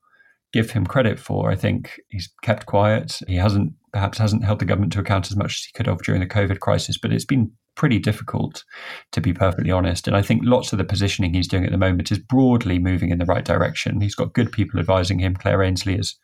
give 0.53 0.71
him 0.71 0.85
credit 0.85 1.19
for. 1.19 1.51
I 1.51 1.55
think 1.55 1.99
he's 2.09 2.29
kept 2.41 2.65
quiet. 2.65 3.19
He 3.27 3.35
hasn't 3.35 3.73
perhaps 3.93 4.17
hasn't 4.17 4.43
held 4.43 4.59
the 4.59 4.65
government 4.65 4.93
to 4.93 4.99
account 4.99 5.31
as 5.31 5.37
much 5.37 5.57
as 5.57 5.63
he 5.65 5.71
could 5.73 5.87
have 5.87 6.01
during 6.01 6.21
the 6.21 6.27
COVID 6.27 6.59
crisis, 6.59 6.97
but 6.97 7.11
it's 7.11 7.25
been 7.25 7.51
pretty 7.77 7.99
difficult 7.99 8.65
to 9.11 9.21
be 9.21 9.31
perfectly 9.31 9.71
honest. 9.71 10.07
And 10.07 10.17
I 10.17 10.21
think 10.23 10.41
lots 10.43 10.73
of 10.73 10.79
the 10.79 10.83
positioning 10.83 11.33
he's 11.33 11.47
doing 11.47 11.63
at 11.63 11.71
the 11.71 11.77
moment 11.77 12.11
is 12.11 12.17
broadly 12.17 12.79
moving 12.79 13.11
in 13.11 13.19
the 13.19 13.25
right 13.25 13.45
direction. 13.45 14.01
He's 14.01 14.15
got 14.15 14.33
good 14.33 14.51
people 14.51 14.79
advising 14.79 15.19
him. 15.19 15.35
Claire 15.35 15.61
Ainslie 15.61 15.95
is 15.95 16.17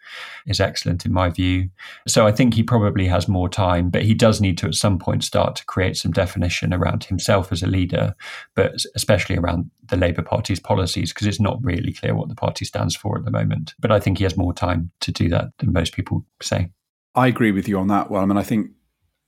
is 0.48 0.60
excellent 0.60 1.06
in 1.06 1.14
my 1.14 1.30
view. 1.30 1.70
So 2.08 2.26
I 2.26 2.32
think 2.32 2.56
he 2.56 2.64
probably 2.64 3.08
has 3.08 3.28
more 3.28 3.48
time, 3.48 3.92
but 3.92 4.02
he 4.02 4.16
does 4.16 4.42
need 4.42 4.58
to 4.58 4.68
at 4.68 4.74
some 4.74 4.98
point 4.98 5.24
start 5.24 5.56
to 5.58 5.66
create 5.66 5.96
some 5.96 6.12
definition 6.12 6.74
around 6.74 7.06
himself 7.06 7.52
as 7.52 7.62
a 7.62 7.68
leader, 7.68 8.16
but 8.56 8.74
especially 8.96 9.38
around 9.38 9.70
the 9.90 9.98
Labour 9.98 10.24
Party's 10.24 10.60
policies, 10.60 11.14
because 11.14 11.28
it's 11.28 11.40
not 11.40 11.64
really 11.64 11.94
clear 11.94 12.16
what 12.16 12.30
the 12.30 12.36
party 12.36 12.66
stands 12.66 12.96
for 12.96 13.18
at 13.18 13.26
the 13.26 13.32
moment. 13.32 13.76
But 13.80 13.92
I 13.92 14.00
think 14.00 14.18
he 14.18 14.24
has 14.24 14.36
more 14.36 14.54
time 14.54 14.92
to 15.02 15.12
do 15.12 15.30
that 15.30 15.50
than 15.60 15.72
most 15.72 15.94
people 15.94 16.26
say. 16.42 16.70
I 17.16 17.28
agree 17.28 17.52
with 17.52 17.68
you 17.68 17.78
on 17.78 17.88
that 17.88 18.10
one. 18.10 18.24
I 18.24 18.26
mean, 18.26 18.38
I 18.38 18.44
think, 18.44 18.72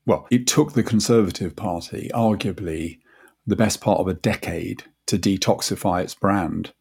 well, 0.05 0.27
it 0.31 0.47
took 0.47 0.73
the 0.73 0.83
Conservative 0.83 1.55
Party, 1.55 2.09
arguably 2.13 2.99
the 3.45 3.55
best 3.55 3.81
part 3.81 3.99
of 3.99 4.07
a 4.07 4.13
decade, 4.13 4.83
to 5.07 5.19
detoxify 5.19 6.01
its 6.01 6.15
brand 6.15 6.73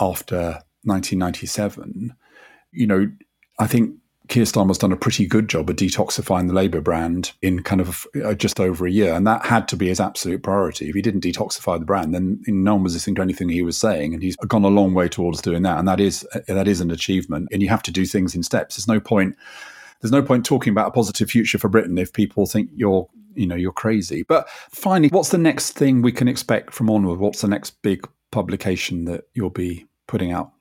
after 0.00 0.62
1997. 0.84 2.14
You 2.72 2.86
know, 2.86 3.10
I 3.58 3.66
think 3.66 3.96
Keir 4.28 4.44
Starmer's 4.44 4.78
done 4.78 4.92
a 4.92 4.96
pretty 4.96 5.26
good 5.26 5.48
job 5.48 5.68
of 5.68 5.76
detoxifying 5.76 6.48
the 6.48 6.54
Labour 6.54 6.80
brand 6.80 7.32
in 7.40 7.62
kind 7.62 7.80
of 7.80 8.06
uh, 8.22 8.34
just 8.34 8.60
over 8.60 8.86
a 8.86 8.90
year. 8.90 9.14
And 9.14 9.26
that 9.26 9.46
had 9.46 9.68
to 9.68 9.76
be 9.76 9.88
his 9.88 10.00
absolute 10.00 10.42
priority. 10.42 10.88
If 10.88 10.94
he 10.94 11.02
didn't 11.02 11.24
detoxify 11.24 11.78
the 11.78 11.86
brand, 11.86 12.14
then 12.14 12.42
no 12.46 12.74
one 12.74 12.84
was 12.84 12.94
listening 12.94 13.16
to 13.16 13.22
anything 13.22 13.48
he 13.48 13.62
was 13.62 13.78
saying. 13.78 14.12
And 14.12 14.22
he's 14.22 14.36
gone 14.36 14.64
a 14.64 14.68
long 14.68 14.92
way 14.92 15.08
towards 15.08 15.40
doing 15.40 15.62
that. 15.62 15.78
And 15.78 15.88
that 15.88 15.98
is, 15.98 16.26
uh, 16.34 16.40
that 16.46 16.68
is 16.68 16.80
an 16.80 16.90
achievement. 16.90 17.48
And 17.52 17.62
you 17.62 17.70
have 17.70 17.82
to 17.84 17.90
do 17.90 18.04
things 18.04 18.34
in 18.34 18.42
steps. 18.42 18.76
There's 18.76 18.88
no 18.88 19.00
point 19.00 19.34
there's 20.00 20.12
no 20.12 20.22
point 20.22 20.44
talking 20.44 20.70
about 20.70 20.88
a 20.88 20.92
positive 20.92 21.30
future 21.30 21.58
for 21.58 21.68
Britain 21.68 21.98
if 21.98 22.12
people 22.12 22.46
think 22.46 22.70
you're 22.74 23.08
you 23.34 23.46
know 23.46 23.54
you're 23.54 23.72
crazy. 23.72 24.22
But 24.22 24.48
finally, 24.70 25.08
what's 25.08 25.30
the 25.30 25.38
next 25.38 25.72
thing 25.72 26.02
we 26.02 26.12
can 26.12 26.28
expect 26.28 26.72
from 26.72 26.90
Onward? 26.90 27.20
What's 27.20 27.40
the 27.40 27.48
next 27.48 27.82
big 27.82 28.06
publication 28.32 29.04
that 29.06 29.24
you'll 29.34 29.50
be 29.50 29.86
putting 30.06 30.32
out? 30.32 30.52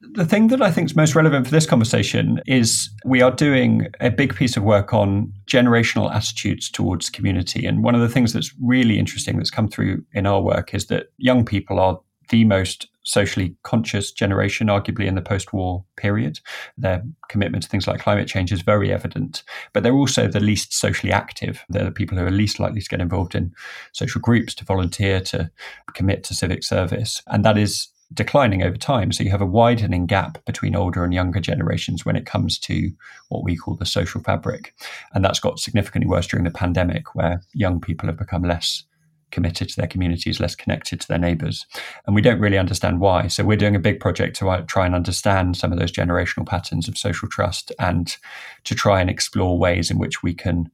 The 0.00 0.24
thing 0.24 0.46
that 0.48 0.62
I 0.62 0.70
think 0.70 0.90
is 0.90 0.96
most 0.96 1.16
relevant 1.16 1.46
for 1.46 1.50
this 1.50 1.66
conversation 1.66 2.40
is 2.46 2.88
we 3.04 3.20
are 3.20 3.32
doing 3.32 3.88
a 4.00 4.10
big 4.10 4.34
piece 4.34 4.56
of 4.56 4.62
work 4.62 4.94
on 4.94 5.32
generational 5.46 6.14
attitudes 6.14 6.70
towards 6.70 7.10
community. 7.10 7.66
And 7.66 7.82
one 7.82 7.96
of 7.96 8.00
the 8.00 8.08
things 8.08 8.32
that's 8.32 8.54
really 8.62 8.96
interesting 8.96 9.36
that's 9.36 9.50
come 9.50 9.66
through 9.66 10.04
in 10.12 10.24
our 10.24 10.40
work 10.40 10.72
is 10.72 10.86
that 10.86 11.06
young 11.16 11.44
people 11.44 11.80
are 11.80 11.98
the 12.28 12.44
most 12.44 12.88
socially 13.02 13.56
conscious 13.62 14.12
generation, 14.12 14.66
arguably 14.66 15.06
in 15.06 15.14
the 15.14 15.22
post 15.22 15.52
war 15.52 15.82
period. 15.96 16.40
Their 16.76 17.02
commitment 17.28 17.62
to 17.62 17.68
things 17.68 17.86
like 17.86 18.00
climate 18.00 18.28
change 18.28 18.52
is 18.52 18.60
very 18.60 18.92
evident, 18.92 19.42
but 19.72 19.82
they're 19.82 19.94
also 19.94 20.28
the 20.28 20.40
least 20.40 20.74
socially 20.74 21.10
active. 21.10 21.64
They're 21.70 21.84
the 21.84 21.90
people 21.90 22.18
who 22.18 22.26
are 22.26 22.30
least 22.30 22.60
likely 22.60 22.82
to 22.82 22.88
get 22.88 23.00
involved 23.00 23.34
in 23.34 23.54
social 23.92 24.20
groups, 24.20 24.54
to 24.56 24.64
volunteer, 24.64 25.20
to 25.22 25.50
commit 25.94 26.22
to 26.24 26.34
civic 26.34 26.62
service. 26.62 27.22
And 27.28 27.44
that 27.46 27.56
is 27.56 27.88
declining 28.12 28.62
over 28.62 28.76
time. 28.76 29.12
So 29.12 29.22
you 29.22 29.30
have 29.30 29.42
a 29.42 29.46
widening 29.46 30.06
gap 30.06 30.44
between 30.44 30.76
older 30.76 31.04
and 31.04 31.12
younger 31.12 31.40
generations 31.40 32.04
when 32.04 32.16
it 32.16 32.26
comes 32.26 32.58
to 32.60 32.90
what 33.28 33.44
we 33.44 33.56
call 33.56 33.74
the 33.74 33.86
social 33.86 34.22
fabric. 34.22 34.74
And 35.12 35.24
that's 35.24 35.40
got 35.40 35.60
significantly 35.60 36.08
worse 36.08 36.26
during 36.26 36.44
the 36.44 36.50
pandemic, 36.50 37.14
where 37.14 37.42
young 37.52 37.80
people 37.80 38.08
have 38.08 38.18
become 38.18 38.42
less 38.42 38.84
committed 39.30 39.68
to 39.68 39.76
their 39.76 39.86
communities, 39.86 40.40
less 40.40 40.54
connected 40.54 41.00
to 41.00 41.08
their 41.08 41.18
neighbours. 41.18 41.66
And 42.06 42.14
we 42.14 42.22
don't 42.22 42.40
really 42.40 42.58
understand 42.58 43.00
why. 43.00 43.28
So 43.28 43.44
we're 43.44 43.56
doing 43.56 43.76
a 43.76 43.80
big 43.80 44.00
project 44.00 44.36
to 44.36 44.48
uh, 44.48 44.62
try 44.62 44.86
and 44.86 44.94
understand 44.94 45.56
some 45.56 45.72
of 45.72 45.78
those 45.78 45.92
generational 45.92 46.46
patterns 46.46 46.88
of 46.88 46.98
social 46.98 47.28
trust 47.28 47.72
and 47.78 48.16
to 48.64 48.74
try 48.74 49.00
and 49.00 49.10
explore 49.10 49.58
ways 49.58 49.90
in 49.90 49.98
which 49.98 50.22
we 50.22 50.34
can 50.34 50.70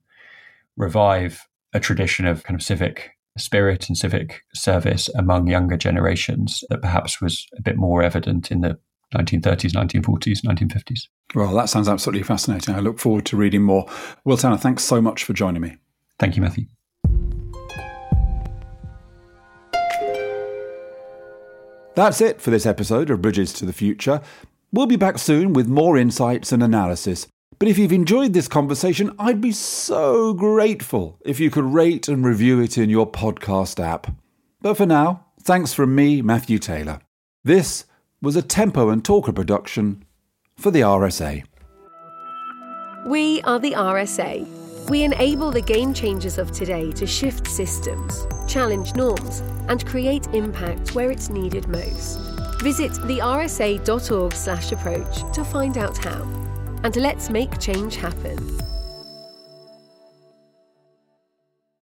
revive 0.77 1.47
a 1.73 1.81
tradition 1.81 2.27
of 2.27 2.45
kind 2.45 2.59
of 2.59 2.65
civic 2.65 3.13
spirit 3.37 3.89
and 3.89 3.99
civic 3.99 4.45
service 4.55 5.09
among 5.17 5.49
younger 5.49 5.77
generations 5.77 6.63
that 6.71 6.81
perhaps 6.81 7.21
was 7.21 7.47
a 7.57 7.63
bit 7.63 7.77
more 7.77 8.03
evident 8.03 8.51
in 8.51 8.61
the 8.61 8.79
1930s, 9.15 9.73
1940s, 9.73 10.45
1950s. 10.45 11.09
Well, 11.35 11.55
that 11.55 11.69
sounds 11.69 11.89
absolutely 11.89 12.23
fascinating. 12.23 12.75
I 12.75 12.81
look 12.81 12.99
forward 12.99 13.27
to 13.27 13.37
reading 13.37 13.63
more. 13.63 13.87
Will 14.25 14.37
Tanner, 14.37 14.57
thanks 14.57 14.85
so 14.85 15.01
much 15.01 15.25
for 15.25 15.33
joining 15.33 15.63
me. 15.63 15.77
Thank 16.19 16.37
you, 16.37 16.43
Matthew. 16.43 16.67
That's 21.95 22.21
it 22.21 22.41
for 22.41 22.51
this 22.51 22.67
episode 22.67 23.09
of 23.09 23.23
Bridges 23.23 23.53
to 23.55 23.65
the 23.65 23.73
Future. 23.73 24.21
We'll 24.73 24.87
be 24.87 24.97
back 24.97 25.17
soon 25.19 25.53
with 25.53 25.69
more 25.69 25.97
insights 25.97 26.51
and 26.51 26.61
analysis. 26.61 27.29
But 27.61 27.69
if 27.69 27.79
you've 27.79 27.93
enjoyed 27.93 28.33
this 28.33 28.49
conversation, 28.49 29.15
I'd 29.17 29.41
be 29.41 29.53
so 29.53 30.35
grateful 30.35 31.19
if 31.25 31.39
you 31.39 31.51
could 31.51 31.65
rate 31.65 32.09
and 32.09 32.25
review 32.25 32.61
it 32.61 32.77
in 32.77 32.91
your 32.91 33.09
podcast 33.09 33.79
app. 33.79 34.13
But 34.61 34.77
for 34.77 34.87
now, 34.87 35.27
thanks 35.41 35.73
from 35.73 35.95
me, 35.95 36.21
Matthew 36.21 36.59
Taylor. 36.59 36.99
This 37.45 37.85
was 38.21 38.35
a 38.35 38.43
Tempo 38.43 38.89
and 38.89 39.05
Talker 39.05 39.33
production 39.33 40.05
for 40.57 40.73
the 40.73 40.81
RSA. 40.81 41.45
We 43.07 43.41
are 43.43 43.61
the 43.61 43.73
RSA. 43.73 44.64
We 44.89 45.03
enable 45.03 45.51
the 45.51 45.63
game 45.63 45.93
changers 45.95 46.39
of 46.39 46.53
today 46.53 46.93
to 46.93 47.07
shift 47.07 47.49
systems, 47.49 48.27
challenge 48.47 48.95
norms, 48.95 49.41
and 49.69 49.85
create 49.87 50.27
impact 50.35 50.95
where 50.95 51.11
it's 51.11 51.31
needed 51.31 51.67
most. 51.69 52.21
Visit 52.63 52.93
thersa.org/approach 52.93 55.35
to 55.35 55.45
find 55.45 55.79
out 55.79 55.99
how 55.99 56.45
and 56.85 56.95
let's 56.97 57.31
make 57.31 57.59
change 57.59 57.97
happen. 57.97 58.64